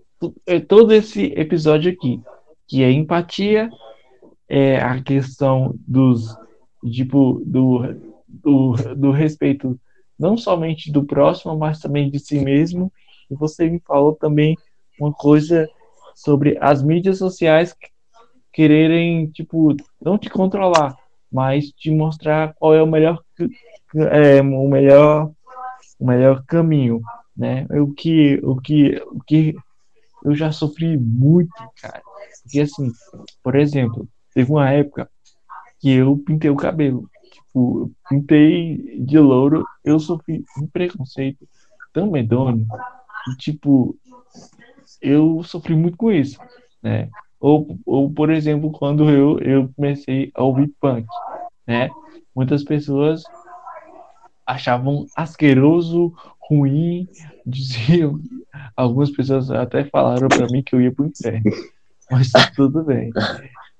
é 0.45 0.59
todo 0.59 0.93
esse 0.93 1.33
episódio 1.35 1.91
aqui, 1.91 2.21
que 2.67 2.83
é 2.83 2.91
empatia, 2.91 3.69
é 4.47 4.77
a 4.77 5.01
questão 5.01 5.75
dos 5.87 6.37
tipo 6.89 7.41
do, 7.45 8.13
do, 8.27 8.73
do 8.95 9.11
respeito 9.11 9.79
não 10.17 10.37
somente 10.37 10.91
do 10.91 11.03
próximo, 11.03 11.57
mas 11.57 11.79
também 11.79 12.09
de 12.09 12.19
si 12.19 12.39
mesmo. 12.39 12.91
E 13.31 13.35
você 13.35 13.69
me 13.69 13.79
falou 13.79 14.13
também 14.13 14.57
uma 14.99 15.13
coisa 15.13 15.67
sobre 16.13 16.57
as 16.59 16.83
mídias 16.83 17.17
sociais 17.17 17.73
quererem, 18.51 19.27
tipo, 19.27 19.75
não 20.01 20.17
te 20.17 20.29
controlar, 20.29 20.95
mas 21.31 21.69
te 21.69 21.89
mostrar 21.89 22.53
qual 22.55 22.75
é 22.75 22.83
o 22.83 22.87
melhor, 22.87 23.19
é, 23.95 24.41
o 24.41 24.67
melhor, 24.67 25.31
o 25.97 26.05
melhor 26.05 26.43
caminho, 26.45 27.01
né? 27.35 27.65
O 27.71 27.93
que, 27.93 28.39
o 28.43 28.59
que, 28.59 29.01
o 29.07 29.23
que 29.23 29.55
eu 30.25 30.35
já 30.35 30.51
sofri 30.51 30.97
muito, 30.97 31.51
cara. 31.81 32.01
Porque 32.43 32.59
assim, 32.59 32.91
por 33.41 33.55
exemplo, 33.55 34.07
teve 34.33 34.51
uma 34.51 34.69
época 34.69 35.09
que 35.79 35.91
eu 35.91 36.17
pintei 36.17 36.49
o 36.49 36.55
cabelo. 36.55 37.09
Tipo, 37.31 37.91
pintei 38.09 38.99
de 38.99 39.17
louro, 39.17 39.65
eu 39.85 39.99
sofri 39.99 40.43
um 40.57 40.67
preconceito 40.67 41.47
tão 41.93 42.11
medonho 42.11 42.67
que, 43.23 43.37
tipo, 43.37 43.95
eu 45.01 45.43
sofri 45.43 45.75
muito 45.75 45.97
com 45.97 46.11
isso, 46.11 46.39
né? 46.81 47.09
Ou, 47.39 47.77
ou 47.85 48.11
por 48.11 48.29
exemplo, 48.29 48.71
quando 48.71 49.09
eu, 49.09 49.39
eu 49.39 49.69
comecei 49.75 50.31
a 50.35 50.43
ouvir 50.43 50.71
punk, 50.79 51.07
né? 51.65 51.89
Muitas 52.35 52.63
pessoas 52.63 53.23
achavam 54.45 55.05
asqueroso, 55.15 56.13
ruim, 56.39 57.07
diziam. 57.45 58.19
Algumas 58.75 59.09
pessoas 59.09 59.49
até 59.49 59.85
falaram 59.85 60.27
para 60.27 60.47
mim 60.47 60.61
que 60.61 60.75
eu 60.75 60.81
ia 60.81 60.91
pro 60.91 61.05
inferno, 61.05 61.43
mas 62.11 62.31
tudo 62.55 62.83
bem. 62.83 63.09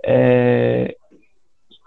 É, 0.03 0.95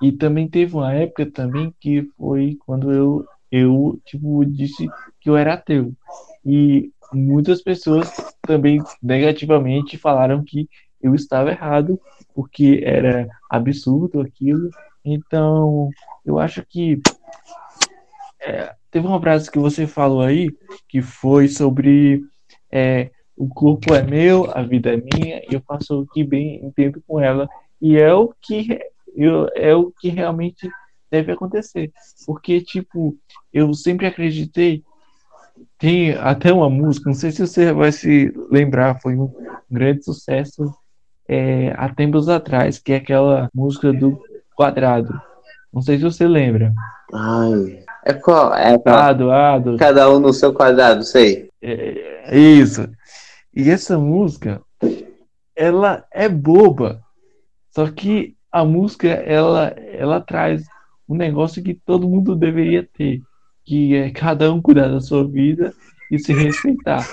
e 0.02 0.12
também 0.12 0.46
teve 0.48 0.74
uma 0.74 0.92
época 0.92 1.24
também 1.30 1.74
que 1.80 2.02
foi 2.16 2.56
quando 2.66 2.92
eu, 2.92 3.26
eu 3.50 3.98
tipo, 4.04 4.44
disse 4.44 4.86
que 5.20 5.30
eu 5.30 5.36
era 5.36 5.54
ateu. 5.54 5.92
E 6.44 6.92
muitas 7.14 7.62
pessoas 7.62 8.10
também 8.42 8.82
negativamente 9.02 9.98
falaram 9.98 10.44
que 10.44 10.68
eu 11.00 11.14
estava 11.14 11.50
errado, 11.50 12.00
porque 12.34 12.80
era 12.84 13.28
absurdo 13.50 14.20
aquilo. 14.20 14.70
Então, 15.04 15.90
eu 16.24 16.38
acho 16.38 16.64
que 16.64 17.00
é, 18.40 18.74
teve 18.90 19.06
uma 19.06 19.20
frase 19.20 19.50
que 19.50 19.58
você 19.58 19.86
falou 19.86 20.22
aí 20.22 20.48
que 20.88 21.02
foi 21.02 21.48
sobre 21.48 22.22
é, 22.70 23.10
o 23.36 23.48
corpo 23.48 23.94
é 23.94 24.02
meu, 24.02 24.50
a 24.56 24.62
vida 24.62 24.94
é 24.94 24.96
minha, 24.96 25.42
eu 25.50 25.60
faço 25.66 26.02
o 26.02 26.06
que 26.06 26.22
bem 26.22 26.64
entendo 26.64 27.02
com 27.06 27.20
ela. 27.20 27.48
E 27.80 27.96
é 27.96 28.12
o 28.14 28.32
que 28.40 28.80
eu, 29.14 29.48
é 29.54 29.74
o 29.74 29.90
que 29.90 30.08
realmente 30.08 30.68
deve 31.10 31.32
acontecer. 31.32 31.92
Porque, 32.26 32.60
tipo, 32.60 33.16
eu 33.52 33.72
sempre 33.74 34.06
acreditei. 34.06 34.82
Tem 35.78 36.12
até 36.12 36.52
uma 36.52 36.70
música, 36.70 37.10
não 37.10 37.14
sei 37.14 37.30
se 37.30 37.46
você 37.46 37.72
vai 37.72 37.92
se 37.92 38.32
lembrar, 38.50 39.00
foi 39.00 39.16
um 39.16 39.32
grande 39.70 40.04
sucesso 40.04 40.72
é, 41.28 41.72
há 41.76 41.88
tempos 41.88 42.28
atrás, 42.28 42.78
que 42.78 42.92
é 42.92 42.96
aquela 42.96 43.48
música 43.54 43.92
do 43.92 44.20
quadrado. 44.54 45.20
Não 45.72 45.82
sei 45.82 45.98
se 45.98 46.04
você 46.04 46.26
lembra. 46.26 46.72
Ai, 47.12 47.84
é 48.04 48.12
qual? 48.12 48.54
É 48.54 48.78
quadrado, 48.78 49.76
Cada 49.78 50.10
um 50.10 50.20
no 50.20 50.32
seu 50.32 50.52
quadrado, 50.52 51.02
sei. 51.02 51.48
É, 51.60 52.38
isso. 52.38 52.88
E 53.54 53.70
essa 53.70 53.98
música, 53.98 54.60
ela 55.56 56.04
é 56.12 56.28
boba. 56.28 57.02
Só 57.70 57.90
que 57.90 58.36
a 58.52 58.64
música 58.64 59.08
ela, 59.08 59.68
ela 59.92 60.20
traz 60.20 60.64
um 61.08 61.16
negócio 61.16 61.62
que 61.62 61.74
todo 61.74 62.08
mundo 62.08 62.36
deveria 62.36 62.88
ter, 62.96 63.20
que 63.64 63.96
é 63.96 64.10
cada 64.10 64.52
um 64.52 64.60
cuidar 64.60 64.88
da 64.88 65.00
sua 65.00 65.26
vida 65.26 65.72
e 66.10 66.18
se 66.18 66.32
respeitar. 66.32 67.06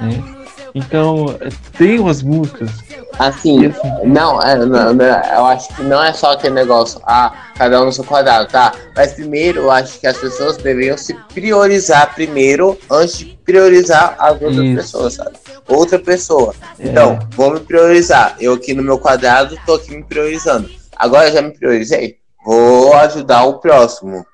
Né? 0.00 0.40
Então, 0.74 1.36
tem 1.76 1.98
umas 1.98 2.22
músicas. 2.22 2.70
Assim, 3.18 3.66
assim 3.66 3.88
não, 4.06 4.40
é, 4.40 4.56
não, 4.56 4.94
não, 4.94 5.04
eu 5.04 5.44
acho 5.46 5.74
que 5.74 5.82
não 5.82 6.02
é 6.02 6.12
só 6.12 6.32
aquele 6.32 6.54
negócio, 6.54 7.00
ah, 7.04 7.50
cada 7.54 7.82
um 7.82 7.86
no 7.86 7.92
seu 7.92 8.04
quadrado, 8.04 8.48
tá? 8.48 8.72
Mas 8.96 9.12
primeiro, 9.12 9.62
eu 9.62 9.70
acho 9.70 10.00
que 10.00 10.06
as 10.06 10.16
pessoas 10.16 10.56
deveriam 10.56 10.96
se 10.96 11.12
priorizar 11.34 12.14
primeiro 12.14 12.78
antes 12.90 13.18
de 13.18 13.38
priorizar 13.44 14.16
as 14.18 14.40
outras 14.40 14.64
Isso. 14.64 14.76
pessoas, 14.76 15.14
sabe? 15.14 15.36
Outra 15.68 15.98
pessoa. 15.98 16.54
É. 16.78 16.88
Então, 16.88 17.18
vou 17.32 17.52
me 17.52 17.60
priorizar. 17.60 18.36
Eu 18.40 18.54
aqui 18.54 18.72
no 18.72 18.82
meu 18.82 18.98
quadrado 18.98 19.58
tô 19.66 19.74
aqui 19.74 19.94
me 19.94 20.04
priorizando. 20.04 20.70
Agora 20.96 21.30
já 21.30 21.42
me 21.42 21.50
priorizei. 21.50 22.16
Vou 22.44 22.94
ajudar 22.94 23.44
o 23.44 23.58
próximo. 23.58 24.24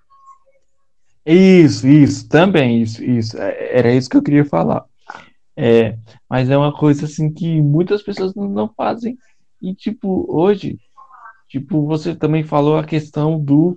Isso, 1.27 1.89
isso, 1.89 2.29
também, 2.29 2.83
isso, 2.83 3.03
isso. 3.03 3.37
É, 3.37 3.79
era 3.79 3.93
isso 3.93 4.09
que 4.09 4.17
eu 4.17 4.23
queria 4.23 4.45
falar. 4.45 4.85
É, 5.57 5.97
mas 6.31 6.49
é 6.49 6.57
uma 6.57 6.73
coisa 6.73 7.07
assim 7.07 7.33
que 7.33 7.61
muitas 7.61 8.03
pessoas 8.03 8.33
não 8.35 8.71
fazem. 8.77 9.19
E 9.61 9.75
tipo, 9.75 10.27
hoje, 10.29 10.79
tipo, 11.49 11.85
você 11.85 12.15
também 12.15 12.45
falou 12.45 12.79
a 12.79 12.85
questão 12.85 13.41
do 13.41 13.77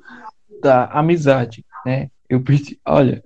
da 0.62 0.85
amizade, 0.88 1.65
né? 1.85 2.09
Eu 2.29 2.41
perdi, 2.41 2.77
olha, 2.85 3.23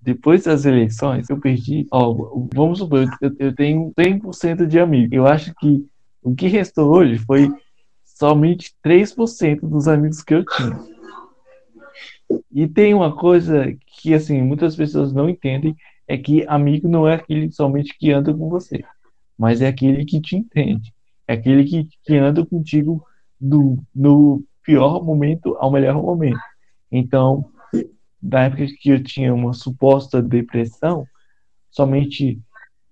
depois 0.00 0.44
das 0.44 0.64
eleições, 0.64 1.28
eu 1.28 1.38
perdi, 1.38 1.84
ó, 1.90 2.14
vamos 2.54 2.78
supor, 2.78 3.06
eu, 3.20 3.34
eu 3.38 3.54
tenho 3.54 3.92
100% 3.98 4.66
de 4.66 4.78
amigos. 4.78 5.12
Eu 5.12 5.26
acho 5.26 5.52
que 5.56 5.84
o 6.22 6.34
que 6.34 6.46
restou 6.46 6.90
hoje 6.90 7.18
foi 7.18 7.52
somente 8.04 8.72
3% 8.82 9.68
dos 9.68 9.88
amigos 9.88 10.22
que 10.22 10.34
eu 10.34 10.44
tinha. 10.44 10.95
E 12.52 12.66
tem 12.66 12.94
uma 12.94 13.14
coisa 13.14 13.76
que 13.86 14.14
assim, 14.14 14.42
muitas 14.42 14.74
pessoas 14.74 15.12
não 15.12 15.28
entendem, 15.28 15.76
é 16.08 16.16
que 16.16 16.44
amigo 16.46 16.88
não 16.88 17.06
é 17.06 17.14
aquele 17.14 17.50
somente 17.50 17.96
que 17.98 18.12
anda 18.12 18.32
com 18.32 18.48
você, 18.48 18.84
mas 19.38 19.60
é 19.60 19.68
aquele 19.68 20.04
que 20.04 20.20
te 20.20 20.36
entende. 20.36 20.94
É 21.26 21.34
aquele 21.34 21.64
que, 21.64 21.88
que 22.04 22.16
anda 22.16 22.44
contigo 22.46 23.04
do, 23.40 23.78
no 23.94 24.42
pior 24.62 25.04
momento 25.04 25.56
ao 25.58 25.70
melhor 25.70 26.00
momento. 26.00 26.38
Então, 26.90 27.50
da 28.20 28.44
época 28.44 28.66
que 28.80 28.90
eu 28.90 29.02
tinha 29.02 29.34
uma 29.34 29.52
suposta 29.52 30.22
depressão, 30.22 31.06
somente 31.70 32.40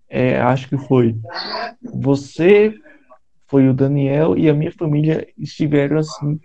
é, 0.09 0.41
acho 0.41 0.69
que 0.69 0.77
foi 0.77 1.17
você, 1.83 2.75
foi 3.47 3.69
o 3.69 3.75
Daniel 3.75 4.37
e 4.37 4.49
a 4.49 4.55
minha 4.55 4.73
família 4.73 5.27
estiveram 5.39 5.99
assim, 5.99 6.41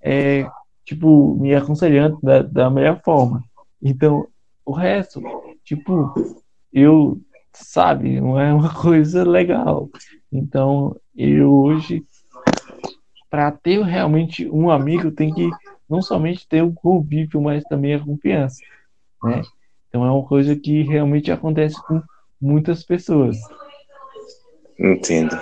é, 0.00 0.46
tipo, 0.84 1.34
me 1.36 1.54
aconselhando 1.54 2.18
da, 2.22 2.42
da 2.42 2.70
melhor 2.70 3.00
forma. 3.02 3.42
Então, 3.82 4.26
o 4.64 4.72
resto, 4.72 5.22
tipo, 5.64 6.14
eu, 6.72 7.20
sabe, 7.52 8.20
não 8.20 8.38
é 8.38 8.52
uma 8.52 8.72
coisa 8.74 9.24
legal. 9.24 9.88
Então, 10.32 10.96
eu 11.16 11.52
hoje, 11.52 12.04
para 13.30 13.50
ter 13.50 13.82
realmente 13.82 14.48
um 14.48 14.70
amigo, 14.70 15.10
tem 15.10 15.32
que 15.32 15.50
não 15.88 16.02
somente 16.02 16.48
ter 16.48 16.62
o 16.62 16.72
convívio, 16.72 17.40
mas 17.40 17.62
também 17.64 17.94
a 17.94 18.04
confiança, 18.04 18.62
né? 19.22 19.42
Então 19.88 20.04
é 20.04 20.10
uma 20.10 20.26
coisa 20.26 20.56
que 20.56 20.82
realmente 20.82 21.30
acontece 21.30 21.80
com 21.86 22.02
muitas 22.40 22.82
pessoas. 22.82 23.36
Entendo. 24.76 25.38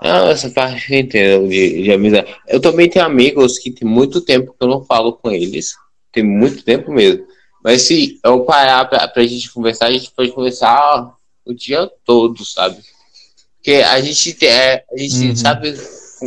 Ah, 0.00 0.30
essa 0.30 0.50
parte 0.50 0.92
eu 0.92 0.98
entendo 1.00 1.48
de, 1.48 1.82
de 1.82 1.92
amizade. 1.92 2.34
Eu 2.48 2.60
também 2.60 2.88
tenho 2.88 3.04
amigos 3.04 3.58
que 3.58 3.70
tem 3.70 3.88
muito 3.88 4.20
tempo 4.20 4.52
que 4.52 4.64
eu 4.64 4.68
não 4.68 4.84
falo 4.84 5.12
com 5.12 5.30
eles. 5.30 5.74
Tem 6.12 6.22
muito 6.22 6.64
tempo 6.64 6.92
mesmo. 6.92 7.24
Mas 7.62 7.82
se 7.82 8.18
eu 8.24 8.40
parar 8.40 8.84
pra, 8.86 9.06
pra 9.06 9.22
gente 9.24 9.52
conversar, 9.52 9.86
a 9.86 9.92
gente 9.92 10.10
pode 10.10 10.32
conversar 10.32 11.14
o 11.44 11.54
dia 11.54 11.88
todo, 12.04 12.44
sabe? 12.44 12.80
Porque 13.56 13.74
a 13.74 14.00
gente, 14.00 14.44
é, 14.44 14.84
a 14.92 14.98
gente 14.98 15.28
uhum. 15.28 15.36
sabe 15.36 15.74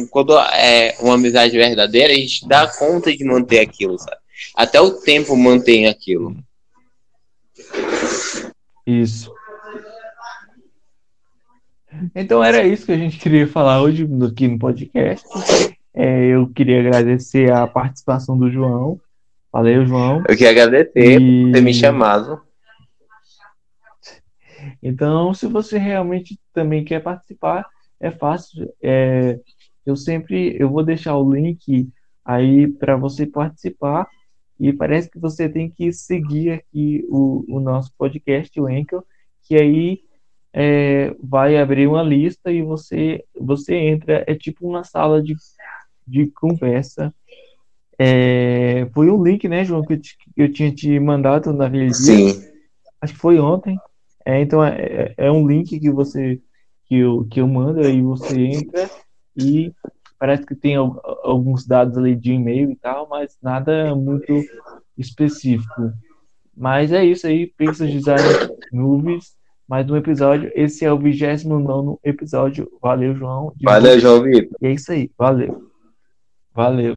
quando 0.09 0.37
é 0.39 0.95
uma 0.99 1.15
amizade 1.15 1.55
verdadeira, 1.55 2.13
a 2.13 2.15
gente 2.15 2.47
dá 2.47 2.67
conta 2.67 3.15
de 3.15 3.23
manter 3.25 3.59
aquilo, 3.59 3.97
sabe? 3.99 4.17
Até 4.55 4.79
o 4.79 4.91
tempo 4.91 5.35
mantém 5.35 5.87
aquilo. 5.87 6.35
Isso. 8.85 9.31
Então 12.13 12.43
era 12.43 12.63
isso 12.63 12.85
que 12.85 12.91
a 12.91 12.97
gente 12.97 13.17
queria 13.17 13.47
falar 13.47 13.81
hoje 13.81 14.07
aqui 14.25 14.47
no 14.47 14.59
podcast. 14.59 15.25
É, 15.93 16.25
eu 16.25 16.47
queria 16.49 16.79
agradecer 16.79 17.51
a 17.51 17.65
participação 17.65 18.37
do 18.37 18.49
João. 18.49 18.99
Valeu, 19.51 19.85
João. 19.85 20.17
Eu 20.27 20.35
queria 20.35 20.49
agradecer 20.49 21.21
e... 21.21 21.43
por 21.45 21.51
ter 21.53 21.61
me 21.61 21.73
chamado. 21.73 22.41
Então, 24.81 25.33
se 25.33 25.47
você 25.47 25.77
realmente 25.77 26.39
também 26.53 26.83
quer 26.83 27.01
participar, 27.01 27.65
é 27.99 28.11
fácil. 28.11 28.71
É, 28.81 29.39
eu 29.85 29.95
sempre 29.95 30.55
eu 30.59 30.69
vou 30.69 30.83
deixar 30.83 31.15
o 31.17 31.33
link 31.33 31.89
aí 32.23 32.67
para 32.67 32.97
você 32.97 33.25
participar. 33.25 34.07
E 34.59 34.71
parece 34.71 35.09
que 35.09 35.19
você 35.19 35.49
tem 35.49 35.69
que 35.69 35.91
seguir 35.91 36.51
aqui 36.51 37.05
o, 37.09 37.45
o 37.47 37.59
nosso 37.59 37.91
podcast, 37.97 38.59
o 38.59 38.69
Enkel, 38.69 39.03
que 39.43 39.55
aí 39.55 39.99
é, 40.57 41.13
vai 41.21 41.57
abrir 41.57 41.85
uma 41.85 42.01
lista 42.01 42.49
e 42.49 42.61
você 42.61 43.25
você 43.37 43.75
entra, 43.75 44.23
é 44.25 44.33
tipo 44.33 44.65
uma 44.65 44.85
sala 44.85 45.21
de, 45.21 45.35
de 46.07 46.27
conversa. 46.27 47.13
É, 47.99 48.87
foi 48.93 49.09
um 49.09 49.21
link, 49.21 49.49
né, 49.49 49.65
João, 49.65 49.83
que 49.83 49.93
eu, 49.93 50.01
te, 50.01 50.17
eu 50.37 50.51
tinha 50.51 50.73
te 50.73 50.97
mandado 50.97 51.51
naquele 51.51 51.93
Sim. 51.93 52.31
dia. 52.31 52.53
Acho 53.01 53.13
que 53.13 53.19
foi 53.19 53.37
ontem. 53.37 53.77
É, 54.25 54.39
então 54.39 54.63
é, 54.63 54.77
é, 54.79 55.13
é 55.17 55.31
um 55.31 55.45
link 55.45 55.77
que 55.77 55.91
você 55.91 56.41
que 56.85 56.95
eu, 56.99 57.25
que 57.29 57.41
eu 57.41 57.47
mando 57.47 57.81
aí 57.81 58.01
você 58.01 58.39
entra 58.39 58.89
e 59.35 59.73
parece 60.17 60.45
que 60.45 60.55
tem 60.55 60.75
alguns 60.75 61.65
dados 61.65 61.97
ali 61.97 62.15
de 62.15 62.31
e-mail 62.31 62.71
e 62.71 62.75
tal, 62.77 63.09
mas 63.09 63.37
nada 63.41 63.93
muito 63.93 64.41
específico. 64.97 65.91
Mas 66.55 66.93
é 66.93 67.03
isso 67.03 67.27
aí, 67.27 67.47
Pixel 67.47 67.87
Design 67.87 68.23
Nuvens, 68.71 69.35
mais 69.67 69.89
um 69.89 69.95
episódio. 69.95 70.51
Esse 70.53 70.85
é 70.85 70.91
o 70.91 70.97
29 70.99 71.97
episódio. 72.03 72.71
Valeu, 72.81 73.15
João. 73.15 73.53
Valeu, 73.63 73.99
João 73.99 74.21
Vitor. 74.21 74.57
E 74.61 74.67
é 74.67 74.71
isso 74.71 74.91
aí, 74.91 75.09
valeu. 75.17 75.69
Valeu. 76.53 76.93